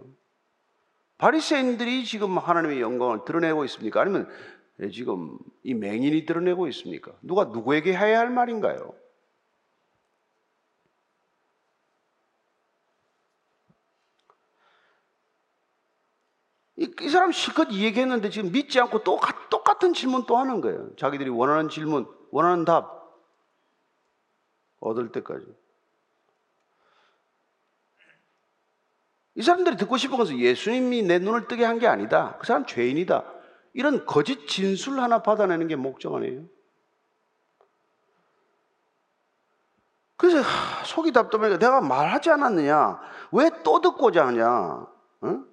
바리새인들이 1.17 2.05
지금 2.05 2.37
하나님의 2.37 2.81
영광을 2.81 3.25
드러내고 3.25 3.65
있습니까? 3.65 4.01
아니면 4.01 4.29
지금 4.93 5.37
이 5.63 5.73
맹인이 5.73 6.25
드러내고 6.25 6.67
있습니까? 6.67 7.13
누가 7.21 7.45
누구에게 7.45 7.95
해야 7.95 8.19
할 8.19 8.29
말인가요? 8.29 8.93
이, 16.77 16.91
이 17.01 17.09
사람 17.09 17.31
실컷 17.31 17.71
얘기했는데 17.71 18.29
지금 18.29 18.51
믿지 18.51 18.79
않고 18.79 19.03
또 19.03 19.19
똑같은 19.49 19.93
질문 19.93 20.25
또 20.25 20.37
하는 20.37 20.61
거예요. 20.61 20.95
자기들이 20.95 21.29
원하는 21.29 21.69
질문, 21.69 22.07
원하는 22.31 22.65
답 22.65 22.97
얻을 24.79 25.11
때까지. 25.11 25.45
이 29.35 29.41
사람들이 29.41 29.77
듣고 29.77 29.97
싶은 29.97 30.17
것은 30.17 30.39
예수님이 30.39 31.03
내 31.03 31.19
눈을 31.19 31.47
뜨게 31.47 31.63
한 31.63 31.79
게 31.79 31.87
아니다. 31.87 32.37
그 32.39 32.47
사람 32.47 32.65
죄인이다. 32.65 33.23
이런 33.73 34.05
거짓 34.05 34.47
진술 34.47 34.99
하나 34.99 35.21
받아내는 35.21 35.67
게 35.67 35.75
목적 35.75 36.15
아니에요? 36.15 36.43
그래서 40.15 40.41
속이 40.85 41.11
답답하니까 41.11 41.59
내가 41.59 41.81
말하지 41.81 42.31
않았느냐? 42.31 42.99
왜 43.31 43.49
또 43.63 43.81
듣고자 43.81 44.25
하냐? 44.27 44.87
응? 45.25 45.45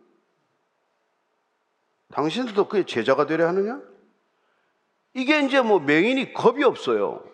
당신들도 2.14 2.68
그의 2.68 2.86
제자가 2.86 3.26
되려 3.26 3.48
하느냐? 3.48 3.80
이게 5.14 5.40
이제 5.40 5.60
뭐 5.60 5.80
맹인이 5.80 6.32
겁이 6.32 6.62
없어요. 6.62 7.24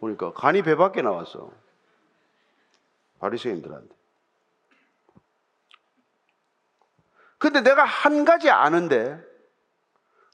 보니까 0.00 0.32
간이 0.34 0.62
배 0.62 0.76
밖에 0.76 1.00
나왔어. 1.02 1.50
바리새인들한테. 3.20 3.94
근데 7.38 7.60
내가 7.62 7.84
한 7.84 8.24
가지 8.24 8.50
아는데, 8.50 9.18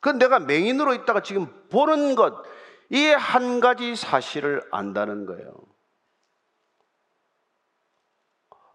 그건 0.00 0.18
내가 0.18 0.38
맹인으로 0.40 0.94
있다가 0.94 1.22
지금 1.22 1.46
보는 1.70 2.14
것, 2.16 2.44
이 2.90 3.06
한 3.10 3.60
가지 3.60 3.94
사실을 3.94 4.66
안다는 4.70 5.26
거예요. 5.26 5.54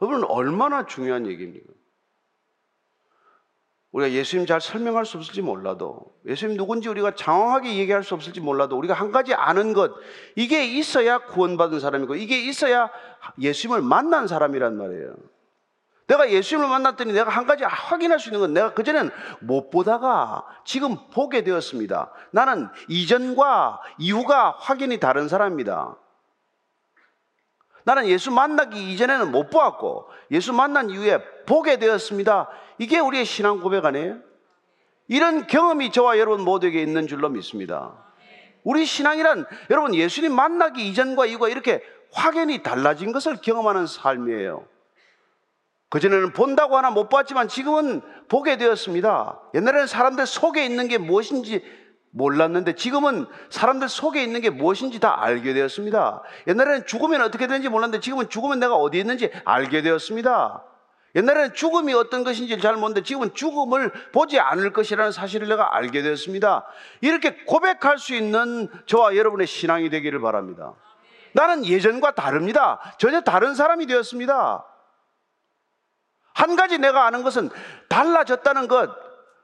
여러분, 0.01 0.23
얼마나 0.25 0.85
중요한 0.85 1.27
얘기입니까? 1.27 1.73
우리가 3.93 4.11
예수님 4.11 4.47
잘 4.47 4.59
설명할 4.59 5.05
수 5.05 5.17
없을지 5.17 5.41
몰라도 5.41 6.13
예수님 6.25 6.57
누군지 6.57 6.89
우리가 6.89 7.13
장황하게 7.15 7.77
얘기할 7.77 8.03
수 8.03 8.15
없을지 8.15 8.41
몰라도 8.41 8.75
우리가 8.75 8.95
한 8.95 9.11
가지 9.11 9.33
아는 9.35 9.73
것 9.73 9.91
이게 10.35 10.65
있어야 10.65 11.19
구원받은 11.19 11.79
사람이고 11.79 12.15
이게 12.15 12.39
있어야 12.41 12.89
예수님을 13.39 13.81
만난 13.83 14.27
사람이란 14.27 14.77
말이에요. 14.77 15.15
내가 16.07 16.29
예수님을 16.29 16.67
만났더니 16.69 17.13
내가 17.13 17.29
한 17.29 17.45
가지 17.45 17.63
확인할 17.63 18.19
수 18.19 18.29
있는 18.29 18.41
건 18.41 18.53
내가 18.53 18.73
그전엔 18.73 19.11
못 19.39 19.69
보다가 19.69 20.43
지금 20.65 20.97
보게 21.11 21.43
되었습니다. 21.43 22.11
나는 22.31 22.67
이전과 22.89 23.79
이후가 23.99 24.57
확연히 24.59 24.99
다른 24.99 25.27
사람입니다. 25.27 25.95
나는 27.85 28.07
예수 28.07 28.31
만나기 28.31 28.93
이전에는 28.93 29.31
못 29.31 29.49
보았고 29.49 30.09
예수 30.31 30.53
만난 30.53 30.89
이후에 30.89 31.19
보게 31.45 31.77
되었습니다. 31.77 32.49
이게 32.77 32.99
우리의 32.99 33.25
신앙 33.25 33.61
고백 33.61 33.85
아니에요? 33.85 34.17
이런 35.07 35.47
경험이 35.47 35.91
저와 35.91 36.17
여러분 36.17 36.45
모두에게 36.45 36.81
있는 36.81 37.07
줄로 37.07 37.29
믿습니다. 37.29 37.93
우리 38.63 38.85
신앙이란 38.85 39.45
여러분 39.69 39.93
예수님 39.93 40.33
만나기 40.33 40.87
이전과 40.87 41.25
이후가 41.25 41.49
이렇게 41.49 41.83
확연히 42.13 42.63
달라진 42.63 43.11
것을 43.11 43.37
경험하는 43.41 43.87
삶이에요. 43.87 44.65
그전에는 45.89 46.33
본다고 46.33 46.77
하나 46.77 46.89
못 46.89 47.09
봤지만 47.09 47.47
지금은 47.47 48.01
보게 48.27 48.57
되었습니다. 48.57 49.39
옛날에는 49.53 49.85
사람들 49.85 50.25
속에 50.25 50.65
있는 50.65 50.87
게 50.87 50.97
무엇인지 50.97 51.63
몰랐는데 52.13 52.75
지금은 52.75 53.25
사람들 53.49 53.89
속에 53.89 54.23
있는 54.23 54.39
게 54.41 54.49
무엇인지 54.49 54.99
다 54.99 55.21
알게 55.21 55.53
되었습니다. 55.53 56.21
옛날에는 56.47 56.85
죽으면 56.85 57.21
어떻게 57.21 57.47
되는지 57.47 57.69
몰랐는데 57.69 58.01
지금은 58.01 58.29
죽으면 58.29 58.59
내가 58.59 58.75
어디 58.75 58.99
있는지 58.99 59.31
알게 59.45 59.81
되었습니다. 59.81 60.63
옛날에는 61.15 61.53
죽음이 61.53 61.93
어떤 61.93 62.23
것인지 62.23 62.59
잘 62.59 62.75
모르는데 62.75 63.03
지금은 63.03 63.33
죽음을 63.33 63.91
보지 64.11 64.39
않을 64.39 64.73
것이라는 64.73 65.11
사실을 65.11 65.47
내가 65.47 65.75
알게 65.75 66.01
되었습니다. 66.01 66.65
이렇게 67.01 67.35
고백할 67.45 67.99
수 67.99 68.15
있는 68.15 68.69
저와 68.85 69.15
여러분의 69.15 69.45
신앙이 69.45 69.89
되기를 69.89 70.21
바랍니다. 70.21 70.73
나는 71.33 71.65
예전과 71.65 72.15
다릅니다. 72.15 72.79
전혀 72.97 73.21
다른 73.21 73.53
사람이 73.53 73.85
되었습니다. 73.87 74.65
한 76.35 76.55
가지 76.55 76.79
내가 76.79 77.05
아는 77.05 77.21
것은 77.23 77.49
달라졌다는 77.89 78.67
것. 78.67 79.02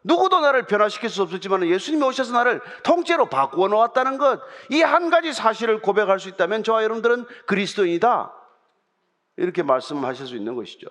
누구도 0.09 0.41
나를 0.41 0.65
변화시킬 0.65 1.09
수 1.09 1.21
없었지만 1.21 1.67
예수님이 1.67 2.03
오셔서 2.03 2.33
나를 2.33 2.61
통째로 2.83 3.27
바꾸어 3.27 3.67
놓았다는 3.67 4.17
것. 4.17 4.41
이 4.71 4.81
한 4.81 5.11
가지 5.11 5.33
사실을 5.33 5.81
고백할 5.81 6.19
수 6.19 6.29
있다면 6.29 6.63
저와 6.63 6.83
여러분들은 6.83 7.25
그리스도인이다. 7.45 8.33
이렇게 9.37 9.61
말씀하실 9.61 10.27
수 10.27 10.35
있는 10.35 10.55
것이죠. 10.55 10.87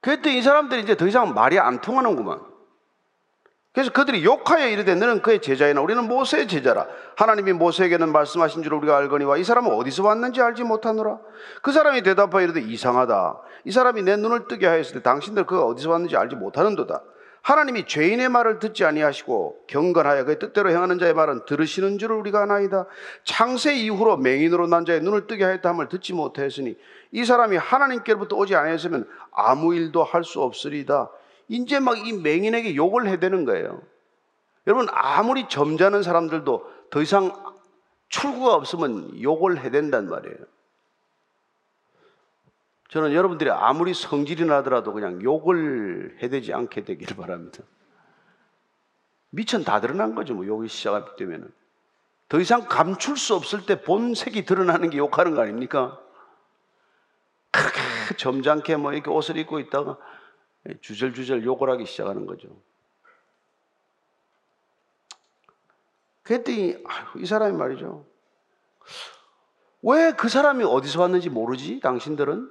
그랬더니 0.00 0.38
이 0.38 0.42
사람들이 0.42 0.82
이제 0.82 0.96
더 0.96 1.08
이상 1.08 1.34
말이 1.34 1.58
안 1.58 1.80
통하는구만. 1.80 2.55
그래서 3.76 3.92
그들이 3.92 4.24
욕하여 4.24 4.68
이르되 4.68 4.94
너는 4.94 5.20
그의 5.20 5.42
제자이나 5.42 5.82
우리는 5.82 6.02
모세의 6.08 6.48
제자라. 6.48 6.86
하나님이 7.14 7.52
모세에게는 7.52 8.10
말씀하신 8.10 8.62
줄 8.62 8.72
우리가 8.72 8.96
알거니와 8.96 9.36
이 9.36 9.44
사람은 9.44 9.70
어디서 9.70 10.02
왔는지 10.02 10.40
알지 10.40 10.64
못하노라. 10.64 11.18
그 11.60 11.72
사람이 11.72 12.00
대답하여 12.00 12.44
이르되 12.44 12.62
이상하다. 12.62 13.38
이 13.66 13.70
사람이 13.70 14.00
내 14.00 14.16
눈을 14.16 14.48
뜨게 14.48 14.66
하였을 14.66 14.94
때 14.94 15.02
당신들 15.02 15.44
그가 15.44 15.66
어디서 15.66 15.90
왔는지 15.90 16.16
알지 16.16 16.36
못하는도다. 16.36 17.02
하나님이 17.42 17.84
죄인의 17.86 18.30
말을 18.30 18.60
듣지 18.60 18.86
아니하시고 18.86 19.66
경건하여 19.66 20.24
그의 20.24 20.38
뜻대로 20.38 20.70
행하는 20.70 20.98
자의 20.98 21.12
말은 21.12 21.44
들으시는 21.44 21.98
줄을 21.98 22.16
우리가 22.16 22.44
아나이다. 22.44 22.86
창세 23.24 23.74
이후로 23.74 24.16
맹인으로 24.16 24.68
난 24.68 24.86
자의 24.86 25.02
눈을 25.02 25.26
뜨게 25.26 25.44
하였다 25.44 25.68
함을 25.68 25.90
듣지 25.90 26.14
못하였으니 26.14 26.78
이 27.12 27.24
사람이 27.26 27.58
하나님께로부터 27.58 28.36
오지 28.36 28.56
아니하였으면 28.56 29.06
아무 29.32 29.74
일도 29.74 30.02
할 30.02 30.24
수 30.24 30.40
없으리다. 30.40 31.10
이제 31.48 31.78
막 31.78 31.96
이 31.98 32.12
맹인에게 32.12 32.74
욕을 32.76 33.08
해대는 33.08 33.44
거예요. 33.44 33.82
여러분, 34.66 34.86
아무리 34.90 35.48
점잖은 35.48 36.02
사람들도 36.02 36.72
더 36.90 37.02
이상 37.02 37.32
출구가 38.08 38.54
없으면 38.54 39.22
욕을 39.22 39.58
해댄단 39.58 40.08
말이에요. 40.08 40.36
저는 42.88 43.12
여러분들이 43.12 43.50
아무리 43.50 43.94
성질이 43.94 44.44
나더라도 44.44 44.92
그냥 44.92 45.22
욕을 45.22 46.18
해대지 46.22 46.52
않게 46.52 46.84
되기를 46.84 47.16
바랍니다. 47.16 47.62
미천 49.30 49.64
다 49.64 49.80
드러난 49.80 50.14
거죠, 50.14 50.34
뭐 50.34 50.46
욕이 50.46 50.68
시작되면은. 50.68 51.52
더 52.28 52.40
이상 52.40 52.66
감출 52.66 53.16
수 53.16 53.34
없을 53.34 53.66
때 53.66 53.82
본색이 53.82 54.44
드러나는 54.46 54.90
게 54.90 54.98
욕하는 54.98 55.34
거 55.34 55.42
아닙니까? 55.42 56.00
그렇게 57.50 57.80
점잖게 58.16 58.76
뭐 58.76 58.92
이렇게 58.92 59.10
옷을 59.10 59.36
입고 59.36 59.60
있다가 59.60 59.96
주절주절 60.80 61.44
욕을 61.44 61.70
하기 61.70 61.86
시작하는 61.86 62.26
거죠. 62.26 62.48
그랬더니 66.22 66.76
이 67.18 67.26
사람이 67.26 67.56
말이죠. 67.56 68.04
왜 69.82 70.12
그 70.16 70.28
사람이 70.28 70.64
어디서 70.64 71.00
왔는지 71.02 71.30
모르지? 71.30 71.80
당신들은? 71.80 72.50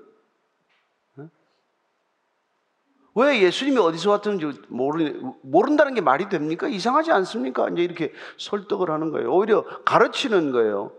왜 3.18 3.42
예수님이 3.42 3.78
어디서 3.78 4.12
왔는지 4.12 4.62
모르, 4.68 5.22
모른다는 5.42 5.94
게 5.94 6.02
말이 6.02 6.28
됩니까? 6.30 6.68
이상하지 6.68 7.12
않습니까? 7.12 7.70
이제 7.70 7.82
이렇게 7.84 8.14
설득을 8.38 8.90
하는 8.90 9.12
거예요. 9.12 9.34
오히려 9.34 9.64
가르치는 9.84 10.52
거예요. 10.52 10.92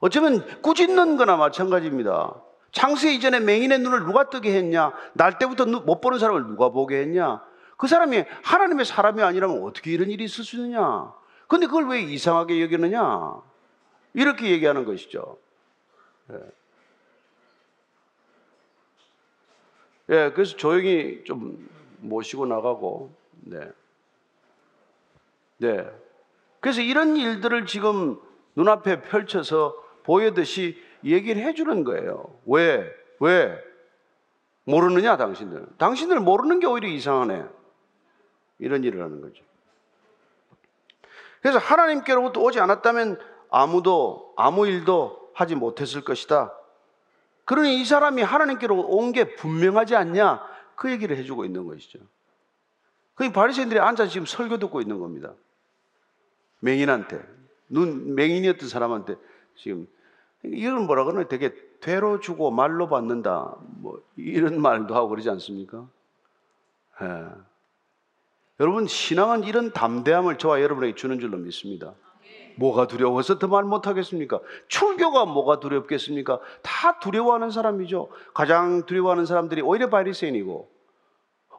어쩌면 0.00 0.44
꾸짖는 0.62 1.16
거나 1.16 1.36
마찬가지입니다. 1.36 2.40
창세 2.72 3.12
이전에 3.14 3.40
맹인의 3.40 3.80
눈을 3.80 4.04
누가 4.04 4.30
뜨게 4.30 4.52
했냐? 4.56 4.92
날 5.14 5.38
때부터 5.38 5.66
못 5.66 6.00
보는 6.00 6.18
사람을 6.18 6.46
누가 6.46 6.68
보게 6.68 7.00
했냐? 7.00 7.42
그 7.76 7.86
사람이 7.86 8.24
하나님의 8.42 8.84
사람이 8.84 9.22
아니라면 9.22 9.62
어떻게 9.62 9.90
이런 9.90 10.10
일이 10.10 10.24
있을 10.24 10.44
수 10.44 10.56
있느냐? 10.56 11.12
근데 11.48 11.66
그걸 11.66 11.88
왜 11.88 12.00
이상하게 12.00 12.62
여기느냐? 12.62 13.40
이렇게 14.14 14.50
얘기하는 14.50 14.84
것이죠. 14.84 15.38
예. 16.32 16.36
예, 20.10 20.32
그래서 20.32 20.56
조용히 20.56 21.22
좀 21.24 21.68
모시고 21.98 22.46
나가고, 22.46 23.14
네. 23.42 23.60
네. 25.58 25.88
그래서 26.58 26.80
이런 26.80 27.16
일들을 27.16 27.66
지금 27.66 28.20
눈앞에 28.56 29.02
펼쳐서 29.02 29.74
보여듯이 30.02 30.76
얘기를 31.04 31.42
해주는 31.42 31.84
거예요. 31.84 32.38
왜? 32.46 32.90
왜? 33.20 33.58
모르느냐, 34.64 35.16
당신들? 35.16 35.66
당신들 35.78 36.20
모르는 36.20 36.60
게 36.60 36.66
오히려 36.66 36.88
이상하네. 36.88 37.44
이런 38.58 38.84
일을 38.84 39.02
하는 39.02 39.20
거죠. 39.20 39.42
그래서 41.40 41.58
하나님께로부터 41.58 42.40
오지 42.40 42.60
않았다면 42.60 43.18
아무도, 43.50 44.34
아무 44.36 44.66
일도 44.66 45.30
하지 45.34 45.54
못했을 45.54 46.02
것이다. 46.02 46.52
그러니 47.44 47.80
이 47.80 47.84
사람이 47.84 48.22
하나님께로 48.22 48.78
온 48.78 49.12
게 49.12 49.34
분명하지 49.34 49.96
않냐? 49.96 50.46
그 50.76 50.90
얘기를 50.90 51.16
해주고 51.16 51.44
있는 51.44 51.66
것이죠. 51.66 51.98
그 53.14 53.30
바리새인들이 53.32 53.80
앉아 53.80 54.06
지금 54.06 54.26
설교 54.26 54.58
듣고 54.58 54.80
있는 54.80 54.98
겁니다. 54.98 55.32
맹인한테 56.60 57.20
눈 57.68 58.14
맹인이었던 58.14 58.68
사람한테 58.68 59.16
지금 59.56 59.88
이건 60.44 60.86
뭐라 60.86 61.04
그러나 61.04 61.28
되게 61.28 61.52
되로 61.80 62.20
주고 62.20 62.50
말로 62.50 62.88
받는다. 62.88 63.56
뭐 63.60 64.02
이런 64.16 64.60
말도 64.62 64.94
하고 64.94 65.08
그러지 65.08 65.28
않습니까? 65.30 65.86
예. 67.02 67.26
여러분 68.58 68.86
신앙은 68.86 69.44
이런 69.44 69.72
담대함을 69.72 70.36
저와 70.38 70.60
여러분에게 70.60 70.94
주는 70.94 71.18
줄로 71.18 71.38
믿습니다. 71.38 71.94
뭐가 72.56 72.86
두려워서 72.86 73.38
더 73.38 73.46
말 73.48 73.64
못하겠습니까? 73.64 74.40
출교가 74.68 75.24
뭐가 75.24 75.60
두렵겠습니까? 75.60 76.40
다 76.62 76.98
두려워하는 76.98 77.50
사람이죠. 77.50 78.10
가장 78.34 78.84
두려워하는 78.84 79.24
사람들이 79.24 79.62
오히려 79.62 79.88
바리새인이고, 79.88 80.68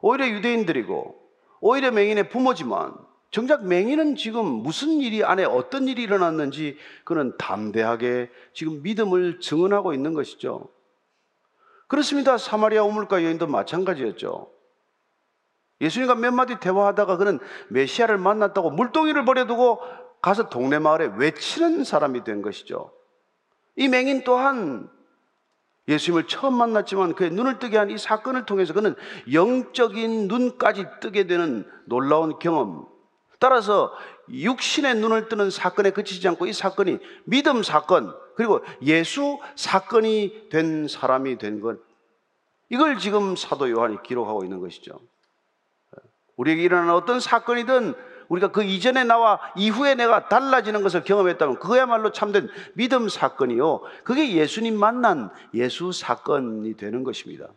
오히려 0.00 0.28
유대인들이고, 0.28 1.20
오히려 1.60 1.90
맹인의 1.90 2.28
부모지만 2.28 2.94
정작 3.32 3.66
맹인은 3.66 4.16
지금 4.16 4.44
무슨 4.44 5.00
일이 5.00 5.24
안에 5.24 5.44
어떤 5.44 5.88
일이 5.88 6.02
일어났는지 6.02 6.76
그는 7.02 7.34
담대하게 7.38 8.30
지금 8.52 8.82
믿음을 8.82 9.40
증언하고 9.40 9.94
있는 9.94 10.12
것이죠. 10.12 10.68
그렇습니다. 11.88 12.36
사마리아 12.36 12.84
우물가 12.84 13.24
여인도 13.24 13.46
마찬가지였죠. 13.46 14.50
예수님과 15.80 16.14
몇 16.14 16.32
마디 16.32 16.60
대화하다가 16.60 17.16
그는 17.16 17.38
메시아를 17.68 18.18
만났다고 18.18 18.70
물동이를 18.70 19.24
버려두고 19.24 19.80
가서 20.20 20.50
동네 20.50 20.78
마을에 20.78 21.10
외치는 21.16 21.84
사람이 21.84 22.24
된 22.24 22.42
것이죠. 22.42 22.92
이 23.76 23.88
맹인 23.88 24.24
또한 24.24 24.90
예수님을 25.88 26.28
처음 26.28 26.54
만났지만 26.54 27.14
그의 27.14 27.30
눈을 27.30 27.58
뜨게 27.58 27.78
한 27.78 27.90
이 27.90 27.96
사건을 27.96 28.44
통해서 28.44 28.74
그는 28.74 28.94
영적인 29.32 30.28
눈까지 30.28 30.84
뜨게 31.00 31.26
되는 31.26 31.66
놀라운 31.86 32.38
경험, 32.38 32.91
따라서 33.42 33.92
육신의 34.30 34.94
눈을 34.98 35.28
뜨는 35.28 35.50
사건에 35.50 35.90
그치지 35.90 36.28
않고 36.28 36.46
이 36.46 36.52
사건이 36.52 37.00
믿음 37.24 37.64
사건 37.64 38.14
그리고 38.36 38.60
예수 38.82 39.40
사건이 39.56 40.48
된 40.48 40.86
사람이 40.86 41.38
된 41.38 41.60
것. 41.60 41.80
이걸 42.68 42.98
지금 42.98 43.34
사도 43.34 43.68
요한이 43.68 44.04
기록하고 44.04 44.44
있는 44.44 44.60
것이죠. 44.60 45.00
우리에게 46.36 46.62
일어나는 46.62 46.94
어떤 46.94 47.18
사건이든 47.18 47.94
우리가 48.28 48.52
그 48.52 48.62
이전에 48.62 49.02
나와 49.02 49.40
이후에 49.56 49.96
내가 49.96 50.28
달라지는 50.28 50.84
것을 50.84 51.02
경험했다면 51.02 51.58
그야말로 51.58 52.12
참된 52.12 52.48
믿음 52.74 53.08
사건이요. 53.08 53.80
그게 54.04 54.34
예수님 54.34 54.78
만난 54.78 55.30
예수 55.52 55.90
사건이 55.90 56.76
되는 56.76 57.02
것입니다. 57.02 57.48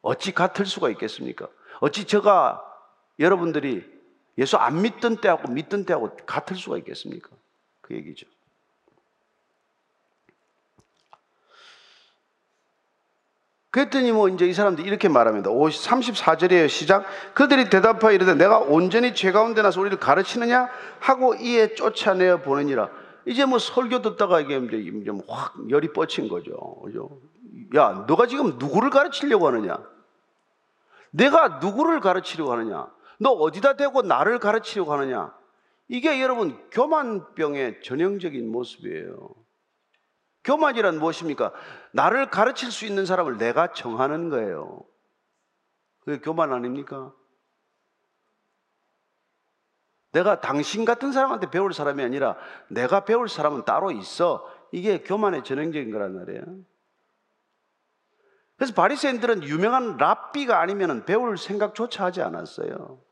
어찌 0.00 0.32
같을 0.32 0.64
수가 0.64 0.88
있겠습니까? 0.88 1.48
어찌 1.80 2.06
저가 2.06 2.64
여러분들이 3.18 3.93
예수 4.38 4.56
안 4.56 4.82
믿던 4.82 5.18
때하고 5.18 5.50
믿던 5.50 5.84
때하고 5.84 6.16
같을 6.26 6.56
수가 6.56 6.78
있겠습니까? 6.78 7.30
그 7.80 7.94
얘기죠. 7.94 8.26
그랬더니 13.70 14.12
뭐 14.12 14.28
이제 14.28 14.46
이 14.46 14.54
사람들이 14.54 14.86
이렇게 14.86 15.08
말합니다. 15.08 15.50
34절이에요. 15.50 16.68
시작. 16.68 17.04
그들이 17.34 17.70
대답하여 17.70 18.12
이르되 18.12 18.34
내가 18.34 18.60
온전히 18.60 19.16
죄 19.16 19.32
가운데 19.32 19.62
나서 19.62 19.80
우리를 19.80 19.98
가르치느냐 19.98 20.68
하고 21.00 21.34
이에 21.34 21.74
쫓아내어 21.74 22.42
보내니라. 22.42 22.88
이제 23.26 23.44
뭐 23.44 23.58
설교 23.58 24.00
듣다가 24.02 24.40
이게 24.40 24.58
이제 24.58 25.10
확 25.26 25.54
열이 25.68 25.92
뻗친 25.92 26.28
거죠. 26.28 26.80
그죠? 26.84 27.18
야, 27.74 28.04
너가 28.06 28.28
지금 28.28 28.58
누구를 28.58 28.90
가르치려고 28.90 29.48
하느냐? 29.48 29.76
내가 31.10 31.58
누구를 31.60 31.98
가르치려고 31.98 32.52
하느냐? 32.52 32.86
너 33.18 33.30
어디다 33.30 33.76
대고 33.76 34.02
나를 34.02 34.38
가르치려고 34.38 34.92
하느냐? 34.92 35.36
이게 35.88 36.20
여러분 36.22 36.68
교만병의 36.70 37.82
전형적인 37.82 38.50
모습이에요. 38.50 39.34
교만이란 40.44 40.98
무엇입니까? 40.98 41.52
나를 41.92 42.30
가르칠 42.30 42.70
수 42.70 42.84
있는 42.86 43.06
사람을 43.06 43.38
내가 43.38 43.72
정하는 43.72 44.28
거예요. 44.28 44.84
그게 46.00 46.20
교만 46.20 46.52
아닙니까? 46.52 47.12
내가 50.12 50.40
당신 50.40 50.84
같은 50.84 51.12
사람한테 51.12 51.50
배울 51.50 51.72
사람이 51.74 52.02
아니라 52.02 52.36
내가 52.68 53.04
배울 53.04 53.28
사람은 53.28 53.64
따로 53.64 53.90
있어. 53.90 54.48
이게 54.70 55.02
교만의 55.02 55.44
전형적인 55.44 55.90
거란 55.90 56.14
말이에요. 56.14 56.42
그래서 58.56 58.74
바리새인들은 58.74 59.42
유명한 59.44 59.96
랍비가 59.96 60.60
아니면 60.60 61.04
배울 61.04 61.36
생각조차 61.36 62.04
하지 62.04 62.22
않았어요. 62.22 63.03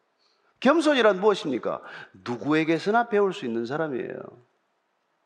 겸손이란 0.62 1.20
무엇입니까? 1.20 1.82
누구에게서나 2.24 3.08
배울 3.08 3.32
수 3.32 3.44
있는 3.44 3.66
사람이에요. 3.66 4.14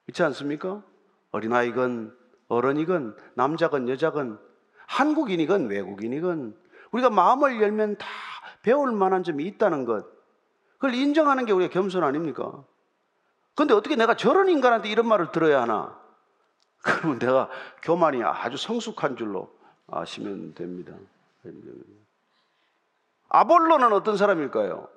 그렇지 0.07 0.23
않습니까? 0.25 0.83
어린아이건 1.31 2.17
어른이건 2.49 3.17
남자건 3.35 3.89
여자건 3.91 4.41
한국인이건 4.87 5.69
외국인이건 5.69 6.57
우리가 6.91 7.11
마음을 7.11 7.61
열면 7.61 7.99
다 7.99 8.07
배울 8.63 8.93
만한 8.93 9.23
점이 9.23 9.45
있다는 9.45 9.85
것. 9.85 10.07
그걸 10.75 10.95
인정하는 10.95 11.45
게 11.45 11.53
우리가 11.53 11.71
겸손 11.71 12.03
아닙니까? 12.03 12.65
근데 13.55 13.75
어떻게 13.75 13.95
내가 13.95 14.17
저런 14.17 14.49
인간한테 14.49 14.89
이런 14.89 15.07
말을 15.07 15.33
들어야 15.33 15.63
하나? 15.63 16.01
그러면 16.81 17.19
내가 17.19 17.51
교만이 17.83 18.23
아주 18.25 18.57
성숙한 18.57 19.17
줄로 19.17 19.55
아시면 19.87 20.55
됩니다. 20.55 20.95
아볼로는 23.29 23.93
어떤 23.93 24.17
사람일까요? 24.17 24.96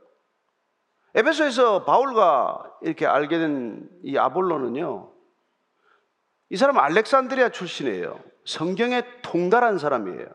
에베소에서 1.15 1.85
바울과 1.85 2.77
이렇게 2.81 3.05
알게 3.05 3.37
된 3.37 3.89
이 4.03 4.17
아볼로는요, 4.17 5.11
이 6.49 6.57
사람은 6.57 6.81
알렉산드리아 6.81 7.49
출신이에요. 7.49 8.19
성경에 8.45 9.03
통달한 9.21 9.77
사람이에요. 9.77 10.25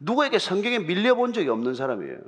누구에게 0.00 0.38
성경에 0.38 0.80
밀려본 0.80 1.32
적이 1.32 1.48
없는 1.50 1.74
사람이에요. 1.74 2.18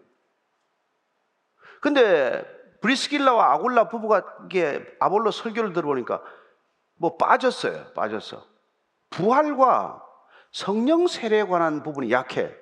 근데 1.80 2.42
브리스길라와 2.80 3.52
아골라 3.54 3.88
부부가 3.88 4.22
이게 4.46 4.84
아볼로 5.00 5.30
설교를 5.30 5.72
들어보니까 5.72 6.22
뭐 6.96 7.16
빠졌어요. 7.16 7.92
빠졌어. 7.94 8.46
부활과 9.10 10.02
성령 10.50 11.06
세례에 11.06 11.44
관한 11.44 11.82
부분이 11.82 12.10
약해. 12.10 12.54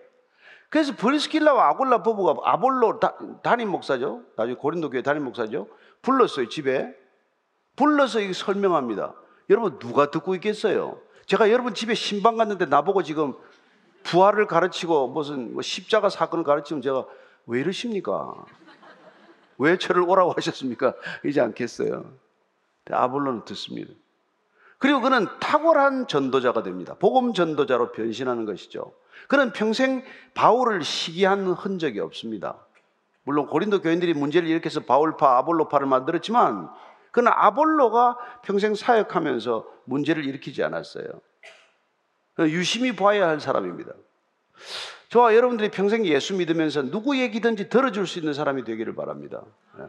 그래서 0.77 0.95
브리스길라와 0.95 1.71
아골라 1.71 2.03
부부가 2.03 2.35
아볼로 2.45 3.01
다, 3.01 3.17
담임 3.43 3.71
목사죠. 3.71 4.21
나중에 4.37 4.57
고린도 4.57 4.91
교회 4.91 5.01
담임 5.01 5.25
목사죠. 5.25 5.69
불렀어요, 6.03 6.51
집에. 6.51 6.95
불러서 7.77 8.21
이 8.21 8.35
설명합니다. 8.35 9.15
여러분 9.49 9.79
누가 9.79 10.11
듣고 10.11 10.35
있겠어요? 10.35 11.01
제가 11.25 11.51
여러분 11.51 11.73
집에 11.73 11.95
신방 11.95 12.37
갔는데 12.37 12.67
나보고 12.67 13.05
지금 13.05 13.33
부활을 14.03 14.47
가르치고 14.47 15.09
무슨 15.09 15.55
뭐 15.55 15.63
십자가 15.63 16.11
사건을 16.11 16.45
가르치면 16.45 16.83
제가 16.83 17.07
왜 17.47 17.61
이러십니까? 17.61 18.35
왜 19.57 19.79
저를 19.79 20.03
오라고 20.03 20.33
하셨습니까? 20.33 20.93
이지 21.25 21.41
않겠어요. 21.41 22.05
아볼로는 22.91 23.47
듣습니다. 23.47 23.95
그리고 24.77 25.01
그는 25.01 25.27
탁월한 25.41 26.07
전도자가 26.07 26.63
됩니다. 26.63 26.97
복음 26.99 27.33
전도자로 27.33 27.93
변신하는 27.93 28.45
것이죠. 28.45 28.93
그는 29.29 29.53
평생 29.53 30.05
바울을 30.35 30.83
시기한 30.83 31.47
흔적이 31.47 32.01
없습니다. 32.01 32.57
물론 33.25 33.47
고린도 33.47 33.83
교인들이 33.83 34.15
문제를 34.15 34.49
일으켜서 34.49 34.81
바울파, 34.81 35.39
아볼로파를 35.39 35.87
만들었지만 35.87 36.69
그러나 37.11 37.33
아볼로가 37.35 38.19
평생 38.43 38.75
사역하면서 38.75 39.67
문제를 39.85 40.25
일으키지 40.25 40.63
않았어요. 40.63 41.07
유심히 42.41 42.95
봐야 42.95 43.29
할 43.29 43.41
사람입니다. 43.41 43.93
저와 45.09 45.35
여러분들이 45.35 45.71
평생 45.71 46.05
예수 46.05 46.35
믿으면서 46.37 46.83
누구 46.83 47.19
얘기든지 47.19 47.69
들어줄 47.69 48.07
수 48.07 48.19
있는 48.19 48.35
사람이 48.35 48.65
되기를 48.65 48.95
바랍니다. 48.95 49.43
예. 49.79 49.85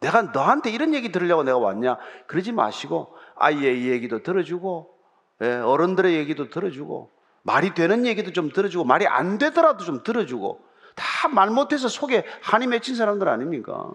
내가 0.00 0.22
너한테 0.22 0.70
이런 0.70 0.92
얘기 0.94 1.10
들으려고 1.10 1.44
내가 1.44 1.56
왔냐? 1.56 1.96
그러지 2.26 2.52
마시고 2.52 3.16
아이의 3.36 3.88
얘기도 3.88 4.22
들어주고 4.22 4.94
예, 5.42 5.54
어른들의 5.54 6.14
얘기도 6.14 6.50
들어주고 6.50 7.10
말이 7.44 7.74
되는 7.74 8.06
얘기도 8.06 8.32
좀 8.32 8.50
들어주고 8.50 8.84
말이 8.84 9.06
안 9.06 9.38
되더라도 9.38 9.84
좀 9.84 10.02
들어주고 10.02 10.64
다 10.96 11.28
말 11.28 11.50
못해서 11.50 11.88
속에 11.88 12.24
한이 12.42 12.66
맺힌 12.66 12.94
사람들 12.94 13.28
아닙니까? 13.28 13.90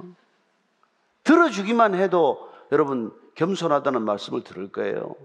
들어주기만 1.24 1.96
해도 1.96 2.50
여러분 2.72 3.12
겸손하다는 3.36 4.02
말씀을 4.04 4.44
들을 4.44 4.72
거예요. 4.72 5.16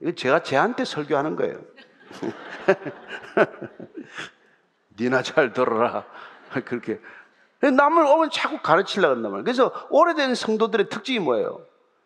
이거 0.00 0.12
제가 0.12 0.42
쟤한테 0.42 0.84
설교하는 0.84 1.36
거예요. 1.36 1.60
니나 4.98 5.22
잘 5.22 5.52
들어라. 5.52 6.04
그렇게. 6.64 7.00
남을 7.60 8.04
오면 8.04 8.30
자꾸 8.30 8.60
가르치려고 8.62 9.14
한단 9.14 9.32
말이에요. 9.32 9.44
그래서 9.44 9.72
오래된 9.90 10.34
성도들의 10.34 10.88
특징이 10.88 11.18
뭐예요? 11.18 11.60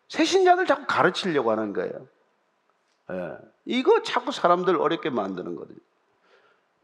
새신자들 0.08 0.66
자꾸 0.66 0.84
가르치려고 0.86 1.50
하는 1.50 1.72
거예요. 1.72 2.06
예. 3.10 3.36
이거 3.64 4.02
자꾸 4.02 4.32
사람들 4.32 4.76
어렵게 4.76 5.10
만드는 5.10 5.54
거거든요. 5.54 5.78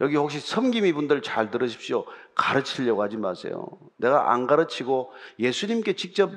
여기 0.00 0.16
혹시 0.16 0.40
섬김이 0.40 0.92
분들 0.92 1.22
잘 1.22 1.50
들으십시오. 1.50 2.04
가르치려고 2.34 3.02
하지 3.02 3.16
마세요. 3.16 3.66
내가 3.96 4.32
안 4.32 4.46
가르치고 4.46 5.12
예수님께 5.38 5.94
직접 5.94 6.32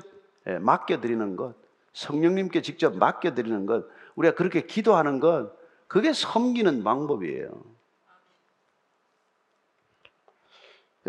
예, 0.48 0.58
맡겨드리는 0.58 1.36
것, 1.36 1.54
성령님께 1.92 2.62
직접 2.62 2.96
맡겨드리는 2.96 3.66
것, 3.66 3.86
우리가 4.16 4.34
그렇게 4.34 4.62
기도하는 4.62 5.20
것, 5.20 5.52
그게 5.86 6.12
섬기는 6.12 6.82
방법이에요. 6.82 7.62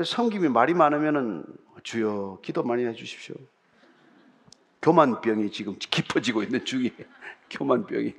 섬김이 0.04 0.50
말이 0.50 0.74
많으면은 0.74 1.46
주여 1.84 2.40
기도 2.44 2.64
많이 2.64 2.86
해주십시오. 2.86 3.36
교만병이 4.82 5.52
지금 5.52 5.76
깊어지고 5.80 6.44
있는 6.44 6.66
중이에요. 6.66 6.92
교만병이. 7.50 8.14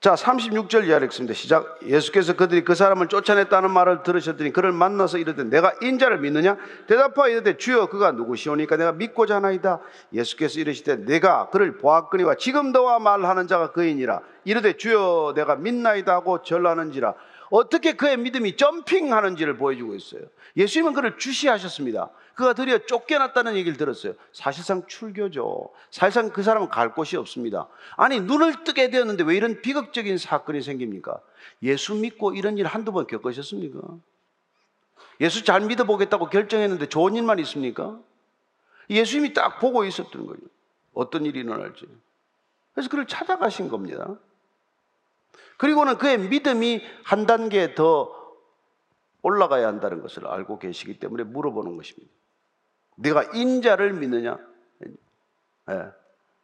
자, 0.00 0.14
36절 0.14 0.86
이하를 0.86 1.08
읽습니다. 1.08 1.34
시작. 1.34 1.78
예수께서 1.84 2.32
그들이 2.32 2.64
그 2.64 2.74
사람을 2.74 3.08
쫓아냈다는 3.08 3.70
말을 3.70 4.02
들으셨더니 4.02 4.50
그를 4.50 4.72
만나서 4.72 5.18
이르되 5.18 5.44
내가 5.44 5.74
인자를 5.82 6.20
믿느냐? 6.20 6.56
대답하여 6.86 7.28
이르되 7.32 7.58
주여 7.58 7.90
그가 7.90 8.12
누구시오니까 8.12 8.78
내가 8.78 8.92
믿고자 8.92 9.36
하나이다. 9.36 9.80
예수께서 10.14 10.58
이르시되 10.58 11.04
내가 11.04 11.50
그를 11.50 11.76
보았거니와 11.76 12.36
지금 12.36 12.72
너와 12.72 12.98
말하는 12.98 13.46
자가 13.46 13.72
그이니라. 13.72 14.22
이르되 14.46 14.78
주여 14.78 15.34
내가 15.36 15.56
믿나이다 15.56 16.14
하고 16.14 16.40
절하는지라. 16.40 17.12
어떻게 17.50 17.92
그의 17.92 18.16
믿음이 18.16 18.56
점핑하는지를 18.56 19.58
보여주고 19.58 19.94
있어요. 19.94 20.22
예수님은 20.56 20.94
그를 20.94 21.18
주시하셨습니다. 21.18 22.08
그가 22.34 22.54
드디어 22.54 22.78
쫓겨났다는 22.78 23.54
얘기를 23.56 23.76
들었어요. 23.76 24.14
사실상 24.32 24.86
출교죠. 24.86 25.70
사실상 25.90 26.30
그 26.30 26.42
사람은 26.42 26.68
갈 26.68 26.94
곳이 26.94 27.16
없습니다. 27.16 27.68
아니, 27.96 28.20
눈을 28.20 28.64
뜨게 28.64 28.90
되었는데 28.90 29.24
왜 29.24 29.36
이런 29.36 29.60
비극적인 29.60 30.18
사건이 30.18 30.62
생깁니까? 30.62 31.20
예수 31.62 31.94
믿고 31.94 32.34
이런 32.34 32.56
일 32.58 32.66
한두 32.66 32.92
번 32.92 33.06
겪으셨습니까? 33.06 33.80
예수 35.20 35.44
잘 35.44 35.60
믿어보겠다고 35.60 36.30
결정했는데 36.30 36.88
좋은 36.88 37.14
일만 37.14 37.38
있습니까? 37.40 37.98
예수님이 38.88 39.34
딱 39.34 39.60
보고 39.60 39.84
있었던 39.84 40.26
거예요. 40.26 40.40
어떤 40.94 41.26
일이 41.26 41.40
일어날지. 41.40 41.86
그래서 42.74 42.88
그를 42.88 43.06
찾아가신 43.06 43.68
겁니다. 43.68 44.16
그리고는 45.58 45.98
그의 45.98 46.18
믿음이 46.18 46.82
한 47.04 47.26
단계 47.26 47.74
더 47.74 48.18
올라가야 49.22 49.66
한다는 49.66 50.00
것을 50.00 50.26
알고 50.26 50.58
계시기 50.58 50.98
때문에 50.98 51.24
물어보는 51.24 51.76
것입니다. 51.76 52.10
내가 53.00 53.22
인자를 53.22 53.94
믿느냐? 53.94 54.38
네. 55.66 55.74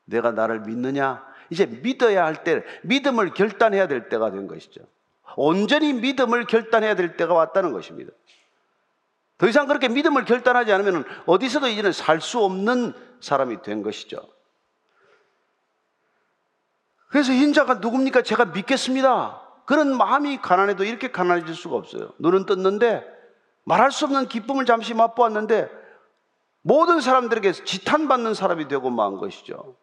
내가 0.05 0.33
나를 0.33 0.61
믿느냐? 0.61 1.25
이제 1.51 1.67
믿어야 1.67 2.25
할 2.25 2.45
때, 2.45 2.65
믿음을 2.83 3.35
결단해야 3.35 3.87
될 3.89 4.09
때가 4.09 4.31
된 4.31 4.47
것이죠. 4.47 4.83
온전히 5.37 5.93
믿음을 5.93 6.47
결단해야 6.47 6.95
될 6.95 7.17
때가 7.17 7.35
왔다는 7.35 7.73
것입니다. 7.73 8.13
더 9.39 9.47
이상 9.47 9.67
그렇게 9.67 9.89
믿음을 9.89 10.25
결단하지 10.25 10.73
않으면 10.73 11.05
어디서도 11.27 11.69
이제는 11.69 11.93
살 11.93 12.21
수 12.21 12.43
없는 12.43 12.95
사람이 13.21 13.63
된 13.63 13.83
것이죠. 13.83 14.19
그래서 17.09 17.33
인자가 17.33 17.75
누굽니까? 17.75 18.23
제가 18.23 18.47
믿겠습니다. 18.47 19.43
그런 19.67 19.97
마음이 19.97 20.39
가난해도 20.41 20.85
이렇게 20.85 21.11
가난해질 21.11 21.55
수가 21.55 21.77
없어요. 21.77 22.13
눈은 22.19 22.47
떴는데 22.47 23.05
말할 23.65 23.91
수 23.93 24.07
없는 24.07 24.29
기쁨을 24.29 24.65
잠시 24.65 24.95
맛보았는데 24.95 25.86
모든 26.67 27.01
사람들에게 27.01 27.53
지탄받는 27.53 28.35
사람이 28.35 28.67
되고 28.67 28.91
만 28.91 29.19
것이죠. 29.19 29.77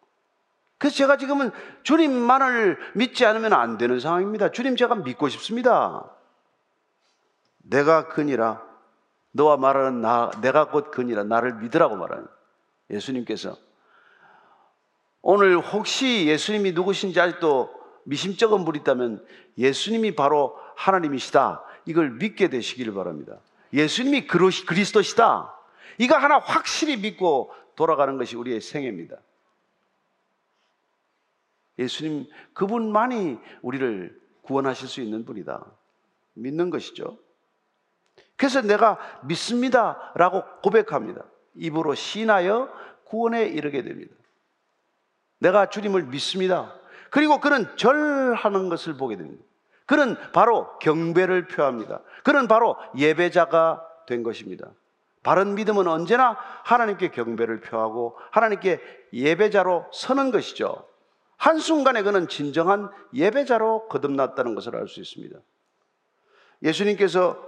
그래서 0.76 0.96
제가 0.96 1.16
지금은 1.16 1.50
주님만을 1.82 2.78
믿지 2.94 3.24
않으면 3.24 3.54
안 3.54 3.78
되는 3.78 3.98
상황입니다. 3.98 4.50
주님 4.50 4.76
제가 4.76 4.96
믿고 4.96 5.30
싶습니다. 5.30 6.04
내가 7.56 8.08
그니라 8.08 8.62
너와 9.32 9.56
말하는 9.56 10.02
나, 10.02 10.30
내가 10.42 10.68
곧 10.68 10.90
그니라 10.90 11.24
나를 11.24 11.54
믿으라고 11.54 11.96
말하는 11.96 12.26
예수님께서 12.90 13.56
오늘 15.22 15.58
혹시 15.58 16.26
예수님이 16.26 16.72
누구신지 16.72 17.18
아직도 17.18 17.72
미심쩍은 18.04 18.66
분이 18.66 18.80
있다면 18.80 19.24
예수님이 19.56 20.14
바로 20.14 20.58
하나님이시다. 20.76 21.62
이걸 21.86 22.10
믿게 22.10 22.50
되시기를 22.50 22.92
바랍니다. 22.92 23.38
예수님이 23.72 24.26
그리스도시다. 24.26 25.53
이거 25.98 26.16
하나 26.16 26.38
확실히 26.38 26.96
믿고 26.96 27.52
돌아가는 27.76 28.16
것이 28.16 28.36
우리의 28.36 28.60
생애입니다. 28.60 29.16
예수님 31.78 32.26
그분만이 32.52 33.38
우리를 33.62 34.20
구원하실 34.42 34.88
수 34.88 35.00
있는 35.00 35.24
분이다. 35.24 35.64
믿는 36.34 36.70
것이죠. 36.70 37.18
그래서 38.36 38.62
내가 38.62 38.98
믿습니다. 39.24 40.12
라고 40.14 40.42
고백합니다. 40.62 41.24
입으로 41.54 41.94
신하여 41.94 42.72
구원에 43.04 43.44
이르게 43.46 43.82
됩니다. 43.82 44.14
내가 45.38 45.68
주님을 45.68 46.04
믿습니다. 46.04 46.74
그리고 47.10 47.38
그는 47.38 47.76
절하는 47.76 48.68
것을 48.68 48.96
보게 48.96 49.16
됩니다. 49.16 49.44
그는 49.86 50.16
바로 50.32 50.78
경배를 50.78 51.46
표합니다. 51.48 52.00
그는 52.24 52.48
바로 52.48 52.76
예배자가 52.96 53.86
된 54.06 54.22
것입니다. 54.22 54.70
바른 55.24 55.56
믿음은 55.56 55.88
언제나 55.88 56.36
하나님께 56.64 57.08
경배를 57.08 57.60
표하고 57.62 58.16
하나님께 58.30 58.80
예배자로 59.12 59.86
서는 59.92 60.30
것이죠. 60.30 60.86
한순간에 61.36 62.02
그는 62.02 62.28
진정한 62.28 62.90
예배자로 63.12 63.88
거듭났다는 63.88 64.54
것을 64.54 64.76
알 64.76 64.86
수 64.86 65.00
있습니다. 65.00 65.36
예수님께서 66.62 67.42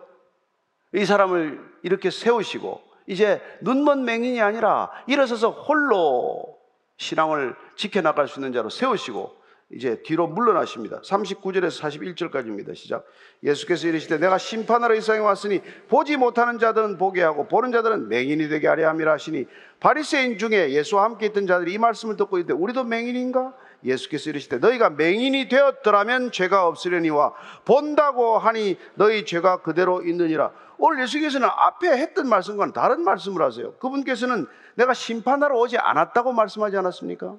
이 0.94 1.04
사람을 1.04 1.60
이렇게 1.82 2.10
세우시고 2.10 2.82
이제 3.06 3.40
눈먼 3.60 4.04
맹인이 4.04 4.40
아니라 4.40 4.90
일어서서 5.06 5.50
홀로 5.50 6.58
신앙을 6.96 7.54
지켜나갈 7.76 8.26
수 8.26 8.40
있는 8.40 8.52
자로 8.52 8.70
세우시고 8.70 9.36
이제 9.72 10.00
뒤로 10.04 10.28
물러나십니다. 10.28 11.00
39절에서 11.00 11.82
41절까지입니다. 11.82 12.76
시작. 12.76 13.04
예수께서 13.42 13.88
이르시되 13.88 14.18
내가 14.18 14.38
심판하러 14.38 14.94
이 14.94 15.00
세상에 15.00 15.18
왔으니 15.18 15.60
보지 15.88 16.16
못하는 16.16 16.60
자들은 16.60 16.98
보게 16.98 17.22
하고 17.22 17.48
보는 17.48 17.72
자들은 17.72 18.08
맹인이 18.08 18.48
되게 18.48 18.68
하려 18.68 18.88
함이라 18.88 19.12
하시니 19.12 19.46
바리새인 19.80 20.38
중에 20.38 20.70
예수와 20.70 21.02
함께 21.02 21.26
있던 21.26 21.48
자들이 21.48 21.72
이 21.72 21.78
말씀을 21.78 22.16
듣고 22.16 22.38
있는데 22.38 22.54
우리도 22.54 22.84
맹인인가? 22.84 23.54
예수께서 23.84 24.30
이르시되 24.30 24.58
너희가 24.58 24.90
맹인이 24.90 25.48
되었더라면 25.48 26.30
죄가 26.30 26.66
없으려니와 26.68 27.34
본다고 27.64 28.38
하니 28.38 28.78
너희 28.94 29.24
죄가 29.24 29.62
그대로 29.62 30.02
있느니라. 30.02 30.52
오늘 30.78 31.02
예수께서는 31.02 31.48
앞에 31.50 31.88
했던 31.88 32.28
말씀과는 32.28 32.72
다른 32.72 33.02
말씀을 33.02 33.42
하세요. 33.42 33.74
그분께서는 33.74 34.46
내가 34.76 34.94
심판하러 34.94 35.58
오지 35.58 35.76
않았다고 35.76 36.32
말씀하지 36.32 36.76
않았습니까? 36.76 37.36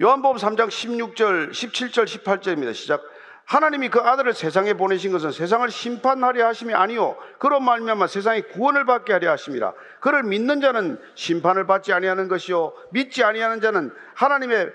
요한복음 0.00 0.38
3장 0.38 0.68
16절, 0.68 1.50
17절, 1.50 2.04
18절입니다. 2.04 2.74
시작. 2.74 3.02
하나님이 3.44 3.90
그 3.90 4.00
아들을 4.00 4.32
세상에 4.32 4.72
보내신 4.72 5.12
것은 5.12 5.30
세상을 5.30 5.70
심판하려 5.70 6.46
하심이 6.46 6.72
아니요 6.72 7.16
그런 7.38 7.62
말미암아 7.62 8.06
세상이 8.06 8.40
구원을 8.42 8.86
받게 8.86 9.12
하려 9.12 9.30
하심이라 9.32 9.74
그를 10.00 10.22
믿는 10.22 10.62
자는 10.62 10.98
심판을 11.14 11.66
받지 11.66 11.92
아니하는 11.92 12.28
것이요 12.28 12.72
믿지 12.90 13.22
아니하는 13.22 13.60
자는 13.60 13.94
하나님의 14.14 14.72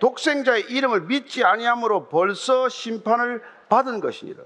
독생자의 0.00 0.62
이름을 0.70 1.02
믿지 1.02 1.44
아니함으로 1.44 2.08
벌써 2.08 2.68
심판을 2.68 3.42
받은 3.68 4.00
것이니라 4.00 4.42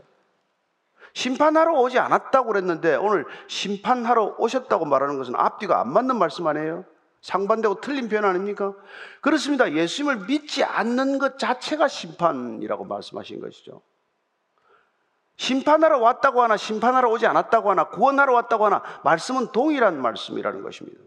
심판하러 1.14 1.72
오지 1.80 1.98
않았다고 1.98 2.48
그랬는데 2.48 2.96
오늘 2.96 3.24
심판하러 3.48 4.34
오셨다고 4.36 4.84
말하는 4.84 5.16
것은 5.16 5.34
앞뒤가 5.36 5.80
안 5.80 5.90
맞는 5.90 6.18
말씀 6.18 6.46
아니에요? 6.46 6.84
상반되고 7.24 7.80
틀린 7.80 8.10
표현 8.10 8.26
아닙니까? 8.26 8.74
그렇습니다. 9.22 9.72
예수님을 9.72 10.26
믿지 10.26 10.62
않는 10.62 11.18
것 11.18 11.38
자체가 11.38 11.88
심판이라고 11.88 12.84
말씀하신 12.84 13.40
것이죠. 13.40 13.80
심판하러 15.36 16.00
왔다고 16.00 16.42
하나, 16.42 16.58
심판하러 16.58 17.08
오지 17.08 17.26
않았다고 17.26 17.70
하나, 17.70 17.88
구원하러 17.88 18.34
왔다고 18.34 18.66
하나, 18.66 18.82
말씀은 19.04 19.52
동일한 19.52 20.02
말씀이라는 20.02 20.62
것입니다. 20.62 21.00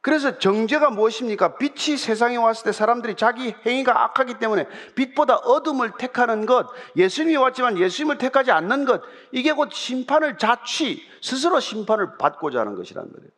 그래서 0.00 0.38
정죄가 0.38 0.90
무엇입니까? 0.90 1.56
빛이 1.56 1.96
세상에 1.96 2.36
왔을 2.36 2.66
때 2.66 2.72
사람들이 2.72 3.16
자기 3.16 3.56
행위가 3.66 4.04
악하기 4.04 4.38
때문에 4.38 4.68
빛보다 4.94 5.34
어둠을 5.38 5.94
택하는 5.98 6.46
것, 6.46 6.68
예수님이 6.94 7.38
왔지만 7.38 7.76
예수님을 7.76 8.18
택하지 8.18 8.52
않는 8.52 8.84
것, 8.84 9.02
이게 9.32 9.52
곧 9.52 9.72
심판을 9.72 10.38
자취, 10.38 11.02
스스로 11.20 11.58
심판을 11.58 12.18
받고자 12.18 12.60
하는 12.60 12.76
것이란 12.76 13.10
말이에요. 13.12 13.33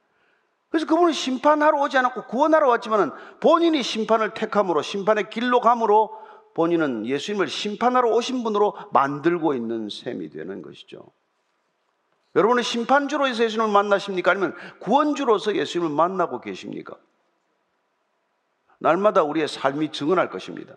그래서 0.76 0.86
그분은 0.88 1.14
심판하러 1.14 1.80
오지 1.80 1.96
않았고 1.96 2.26
구원하러 2.26 2.68
왔지만 2.68 3.10
본인이 3.40 3.82
심판을 3.82 4.34
택함으로 4.34 4.82
심판의 4.82 5.30
길로 5.30 5.62
감으로 5.62 6.10
본인은 6.52 7.06
예수님을 7.06 7.48
심판하러 7.48 8.10
오신 8.10 8.44
분으로 8.44 8.76
만들고 8.92 9.54
있는 9.54 9.88
셈이 9.88 10.28
되는 10.28 10.60
것이죠. 10.60 11.10
여러분은 12.34 12.62
심판주로서 12.62 13.42
예수님을 13.42 13.72
만나십니까? 13.72 14.30
아니면 14.32 14.54
구원주로서 14.80 15.56
예수님을 15.56 15.94
만나고 15.94 16.42
계십니까? 16.42 16.94
날마다 18.78 19.22
우리의 19.22 19.48
삶이 19.48 19.92
증언할 19.92 20.28
것입니다. 20.28 20.74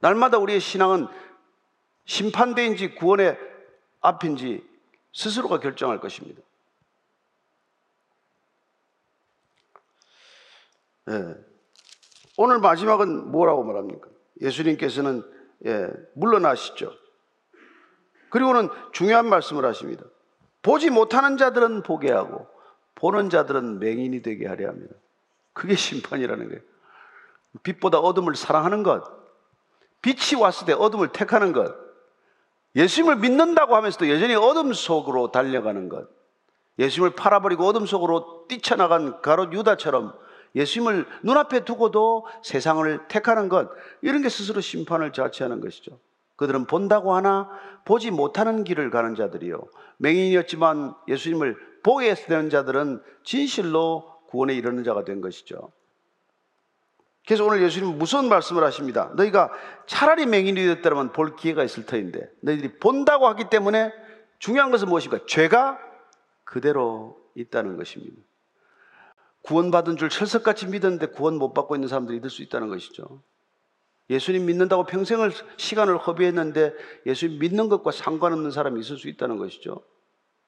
날마다 0.00 0.38
우리의 0.38 0.58
신앙은 0.58 1.06
심판대인지 2.06 2.96
구원의 2.96 3.38
앞인지 4.00 4.68
스스로가 5.12 5.60
결정할 5.60 6.00
것입니다. 6.00 6.42
예. 11.10 11.34
오늘 12.36 12.58
마지막은 12.58 13.30
뭐라고 13.30 13.64
말합니까? 13.64 14.08
예수님께서는 14.40 15.22
예, 15.66 15.88
물러나시죠. 16.14 16.92
그리고는 18.30 18.68
중요한 18.92 19.28
말씀을 19.28 19.64
하십니다. 19.64 20.04
보지 20.62 20.90
못하는 20.90 21.36
자들은 21.36 21.82
보게 21.82 22.10
하고 22.10 22.46
보는 22.94 23.30
자들은 23.30 23.78
맹인이 23.78 24.22
되게 24.22 24.46
하려 24.46 24.68
합니다. 24.68 24.94
그게 25.52 25.74
심판이라는 25.74 26.48
거예요. 26.48 26.60
빛보다 27.62 27.98
어둠을 27.98 28.34
사랑하는 28.34 28.82
것, 28.82 29.04
빛이 30.00 30.40
왔을 30.40 30.66
때 30.66 30.72
어둠을 30.72 31.08
택하는 31.08 31.52
것, 31.52 31.74
예수님을 32.74 33.16
믿는다고 33.16 33.76
하면서도 33.76 34.08
여전히 34.08 34.34
어둠 34.34 34.72
속으로 34.72 35.30
달려가는 35.30 35.88
것, 35.88 36.08
예수님을 36.78 37.14
팔아버리고 37.14 37.66
어둠 37.66 37.84
속으로 37.84 38.46
뛰쳐나간 38.48 39.20
가롯 39.20 39.52
유다처럼 39.52 40.14
예수님을 40.54 41.06
눈앞에 41.22 41.64
두고도 41.64 42.26
세상을 42.42 43.08
택하는 43.08 43.48
것, 43.48 43.70
이런 44.02 44.22
게 44.22 44.28
스스로 44.28 44.60
심판을 44.60 45.12
자체하는 45.12 45.60
것이죠. 45.60 45.98
그들은 46.36 46.66
본다고 46.66 47.14
하나 47.14 47.48
보지 47.84 48.10
못하는 48.10 48.64
길을 48.64 48.90
가는 48.90 49.14
자들이요. 49.14 49.62
맹인이었지만 49.98 50.94
예수님을 51.08 51.56
보게 51.82 52.14
되는 52.14 52.50
자들은 52.50 53.02
진실로 53.24 54.12
구원에 54.28 54.54
이르는 54.54 54.84
자가 54.84 55.04
된 55.04 55.20
것이죠. 55.20 55.72
그래서 57.26 57.44
오늘 57.44 57.62
예수님은 57.62 57.98
무서운 57.98 58.28
말씀을 58.28 58.64
하십니다. 58.64 59.12
너희가 59.14 59.52
차라리 59.86 60.26
맹인이 60.26 60.60
되었다면 60.60 61.12
볼 61.12 61.36
기회가 61.36 61.62
있을 61.62 61.86
터인데 61.86 62.28
너희들이 62.40 62.78
본다고 62.78 63.28
하기 63.28 63.48
때문에 63.48 63.92
중요한 64.38 64.72
것은 64.72 64.88
무엇입니까? 64.88 65.26
죄가 65.26 65.78
그대로 66.44 67.16
있다는 67.36 67.76
것입니다. 67.76 68.16
구원받은 69.42 69.96
줄 69.96 70.08
철석같이 70.08 70.66
믿었는데 70.66 71.06
구원 71.06 71.36
못 71.36 71.52
받고 71.52 71.74
있는 71.74 71.88
사람들이 71.88 72.18
있을 72.18 72.30
수 72.30 72.42
있다는 72.42 72.68
것이죠. 72.68 73.22
예수님 74.10 74.46
믿는다고 74.46 74.84
평생을 74.84 75.32
시간을 75.56 75.96
허비했는데 75.98 76.74
예수님 77.06 77.38
믿는 77.38 77.68
것과 77.68 77.92
상관없는 77.92 78.50
사람이 78.50 78.78
있을 78.80 78.98
수 78.98 79.08
있다는 79.08 79.38
것이죠. 79.38 79.82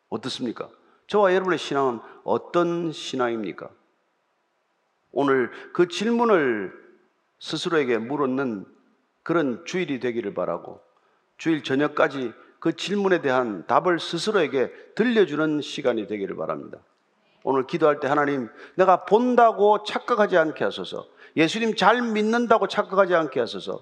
어떻습니까? 0.08 0.68
저와 1.06 1.34
여러분의 1.34 1.58
신앙은 1.58 2.00
어떤 2.24 2.92
신앙입니까? 2.92 3.70
오늘 5.12 5.50
그 5.72 5.88
질문을 5.88 6.72
스스로에게 7.38 7.98
물었는 7.98 8.66
그런 9.22 9.64
주일이 9.64 10.00
되기를 10.00 10.34
바라고 10.34 10.80
주일 11.36 11.62
저녁까지 11.62 12.32
그 12.58 12.76
질문에 12.76 13.20
대한 13.20 13.66
답을 13.66 13.98
스스로에게 13.98 14.72
들려주는 14.94 15.60
시간이 15.60 16.06
되기를 16.06 16.36
바랍니다. 16.36 16.78
오늘 17.44 17.66
기도할 17.66 18.00
때 18.00 18.08
하나님, 18.08 18.48
내가 18.74 19.04
본다고 19.04 19.84
착각하지 19.84 20.36
않게 20.36 20.64
하소서. 20.64 21.06
예수님 21.36 21.76
잘 21.76 22.00
믿는다고 22.02 22.66
착각하지 22.66 23.14
않게 23.14 23.38
하소서. 23.38 23.80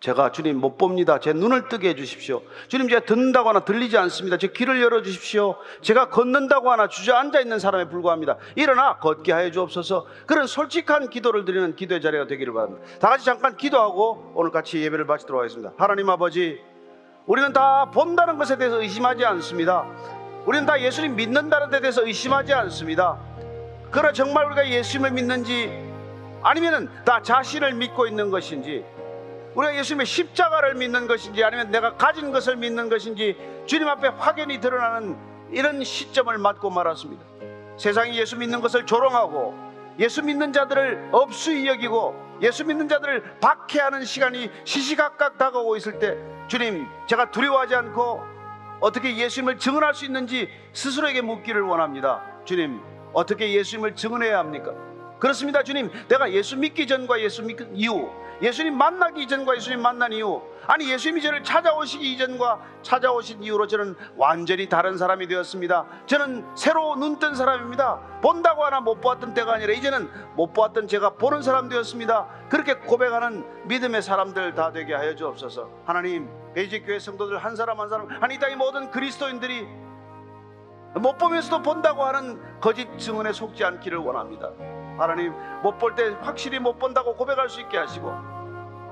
제가 0.00 0.32
주님 0.32 0.60
못 0.60 0.76
봅니다. 0.76 1.18
제 1.18 1.32
눈을 1.32 1.68
뜨게 1.68 1.90
해주십시오. 1.90 2.42
주님 2.68 2.88
제가 2.88 3.06
듣는다고 3.06 3.48
하나 3.50 3.60
들리지 3.60 3.96
않습니다. 3.98 4.38
제 4.38 4.48
귀를 4.48 4.82
열어주십시오. 4.82 5.56
제가 5.82 6.08
걷는다고 6.08 6.70
하나 6.70 6.88
주저앉아 6.88 7.40
있는 7.40 7.58
사람에 7.58 7.88
불과합니다. 7.88 8.36
일어나 8.54 8.98
걷게 8.98 9.32
하여 9.32 9.50
주옵소서. 9.50 10.06
그런 10.26 10.46
솔직한 10.46 11.10
기도를 11.10 11.44
드리는 11.44 11.76
기도의 11.76 12.00
자리가 12.00 12.26
되기를 12.26 12.52
바랍니다. 12.52 12.84
다 12.98 13.08
같이 13.08 13.24
잠깐 13.24 13.56
기도하고 13.56 14.32
오늘 14.34 14.50
같이 14.50 14.82
예배를 14.82 15.06
바치도록 15.06 15.40
하겠습니다. 15.40 15.72
하나님 15.78 16.08
아버지, 16.10 16.60
우리는 17.26 17.52
다 17.52 17.90
본다는 17.90 18.36
것에 18.36 18.58
대해서 18.58 18.82
의심하지 18.82 19.24
않습니다. 19.24 19.86
우리는 20.46 20.66
다 20.66 20.80
예수님 20.80 21.16
믿는다는 21.16 21.70
데 21.70 21.80
대해서 21.80 22.04
의심하지 22.04 22.52
않습니다. 22.52 23.18
그러나 23.90 24.12
정말 24.12 24.46
우리가 24.46 24.68
예수님을 24.68 25.12
믿는지 25.12 25.72
아니면은 26.42 26.90
다 27.04 27.22
자신을 27.22 27.74
믿고 27.74 28.06
있는 28.06 28.30
것인지 28.30 28.84
우리가 29.54 29.74
예수님의 29.76 30.04
십자가를 30.04 30.74
믿는 30.74 31.06
것인지 31.06 31.42
아니면 31.42 31.70
내가 31.70 31.96
가진 31.96 32.32
것을 32.32 32.56
믿는 32.56 32.88
것인지 32.88 33.36
주님 33.66 33.88
앞에 33.88 34.08
확연히 34.08 34.60
드러나는 34.60 35.16
이런 35.50 35.82
시점을 35.82 36.36
맞고 36.36 36.70
말았습니다. 36.70 37.24
세상이 37.78 38.18
예수 38.18 38.36
믿는 38.36 38.60
것을 38.60 38.84
조롱하고 38.84 39.54
예수 39.98 40.22
믿는 40.22 40.52
자들을 40.52 41.10
업수히 41.12 41.66
여기고 41.66 42.14
예수 42.42 42.64
믿는 42.64 42.88
자들을 42.88 43.38
박해하는 43.40 44.04
시간이 44.04 44.50
시시각각 44.64 45.38
다가오고 45.38 45.76
있을 45.76 45.98
때 45.98 46.18
주님 46.48 46.86
제가 47.06 47.30
두려워하지 47.30 47.74
않고 47.76 48.33
어떻게 48.84 49.16
예수님을 49.16 49.56
증언할 49.56 49.94
수 49.94 50.04
있는지 50.04 50.50
스스로에게 50.74 51.22
묻기를 51.22 51.62
원합니다. 51.62 52.22
주님 52.44 52.82
어떻게 53.14 53.50
예수님을 53.54 53.96
증언해야 53.96 54.38
합니까? 54.38 54.74
그렇습니다. 55.24 55.62
주님 55.62 55.90
내가 56.06 56.30
예수 56.32 56.54
믿기 56.54 56.86
전과 56.86 57.18
예수 57.18 57.42
믿기 57.42 57.64
이후 57.72 58.10
예수님 58.42 58.76
만나기 58.76 59.22
이전과 59.22 59.56
예수님 59.56 59.80
만난 59.80 60.12
이후 60.12 60.42
아니 60.66 60.90
예수님이 60.92 61.22
저를 61.22 61.42
찾아오시기 61.42 62.12
이전과 62.12 62.60
찾아오신 62.82 63.42
이후로 63.42 63.66
저는 63.66 63.96
완전히 64.18 64.68
다른 64.68 64.98
사람이 64.98 65.26
되었습니다. 65.26 65.86
저는 66.04 66.44
새로 66.54 66.96
눈 66.96 67.18
뜬 67.18 67.34
사람입니다. 67.34 68.20
본다고 68.20 68.66
하나 68.66 68.80
못 68.80 69.00
보았던 69.00 69.32
때가 69.32 69.54
아니라 69.54 69.72
이제는 69.72 70.10
못 70.36 70.52
보았던 70.52 70.88
제가 70.88 71.14
보는 71.14 71.40
사람 71.40 71.70
되었습니다. 71.70 72.48
그렇게 72.50 72.74
고백하는 72.74 73.46
믿음의 73.66 74.02
사람들 74.02 74.52
다 74.52 74.72
되게 74.72 74.92
하여 74.92 75.14
주옵소서. 75.14 75.70
하나님 75.86 76.28
베이직 76.52 76.84
교회 76.84 76.98
성도들 76.98 77.38
한 77.38 77.56
사람 77.56 77.80
한 77.80 77.88
사람 77.88 78.08
아니 78.22 78.34
이 78.34 78.38
땅의 78.38 78.56
모든 78.56 78.90
그리스도인들이 78.90 79.66
못 81.00 81.16
보면서도 81.16 81.62
본다고 81.62 82.04
하는 82.04 82.60
거짓 82.60 82.86
증언에 82.98 83.32
속지 83.32 83.64
않기를 83.64 83.98
원합니다 83.98 84.50
하나님 84.98 85.32
못 85.62 85.78
볼 85.78 85.94
때 85.94 86.16
확실히 86.20 86.58
못 86.58 86.78
본다고 86.78 87.14
고백할 87.14 87.48
수 87.48 87.60
있게 87.60 87.78
하시고 87.78 88.34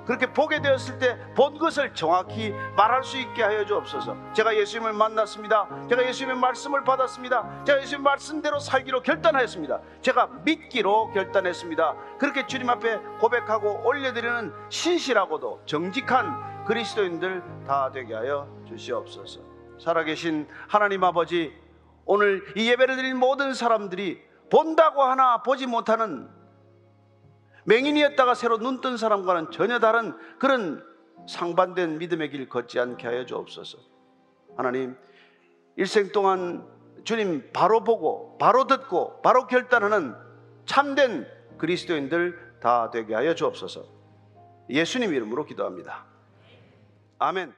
그렇게 0.04 0.32
보게 0.32 0.60
되었을 0.60 0.98
때 0.98 1.16
본 1.36 1.58
것을 1.58 1.94
정확히 1.94 2.52
말할 2.76 3.04
수 3.04 3.16
있게 3.18 3.42
하여 3.42 3.64
주옵소서. 3.64 4.16
제가 4.32 4.56
예수님을 4.56 4.92
만났습니다. 4.92 5.68
제가 5.88 6.04
예수님의 6.04 6.36
말씀을 6.40 6.82
받았습니다. 6.82 7.64
제가 7.64 7.80
예수님 7.80 8.02
말씀대로 8.02 8.58
살기로 8.58 9.02
결단하였습니다. 9.02 9.80
제가 10.00 10.26
믿기로 10.44 11.12
결단했습니다. 11.12 11.94
그렇게 12.18 12.46
주님 12.48 12.68
앞에 12.68 12.98
고백하고 13.20 13.82
올려드리는 13.86 14.52
신실하고도 14.70 15.62
정직한 15.66 16.64
그리스도인들 16.64 17.42
다 17.66 17.90
되게 17.92 18.14
하여 18.14 18.48
주시옵소서. 18.66 19.40
살아계신 19.78 20.48
하나님 20.68 21.04
아버지, 21.04 21.56
오늘 22.04 22.44
이 22.56 22.68
예배를 22.68 22.96
드린 22.96 23.16
모든 23.18 23.54
사람들이 23.54 24.20
본다고 24.52 25.02
하나 25.02 25.42
보지 25.42 25.66
못하는 25.66 26.28
맹인이었다가 27.64 28.34
새로 28.34 28.58
눈 28.58 28.82
뜬 28.82 28.98
사람과는 28.98 29.50
전혀 29.50 29.78
다른 29.78 30.14
그런 30.38 30.84
상반된 31.26 31.96
믿음의 31.96 32.28
길 32.28 32.50
걷지 32.50 32.78
않게 32.78 33.06
하여 33.06 33.24
주옵소서. 33.24 33.78
하나님, 34.54 34.98
일생 35.76 36.12
동안 36.12 36.68
주님 37.04 37.50
바로 37.54 37.82
보고, 37.82 38.36
바로 38.36 38.66
듣고, 38.66 39.22
바로 39.22 39.46
결단하는 39.46 40.14
참된 40.66 41.26
그리스도인들 41.56 42.58
다 42.60 42.90
되게 42.90 43.14
하여 43.14 43.34
주옵소서. 43.34 43.86
예수님 44.68 45.14
이름으로 45.14 45.46
기도합니다. 45.46 46.04
아멘. 47.18 47.54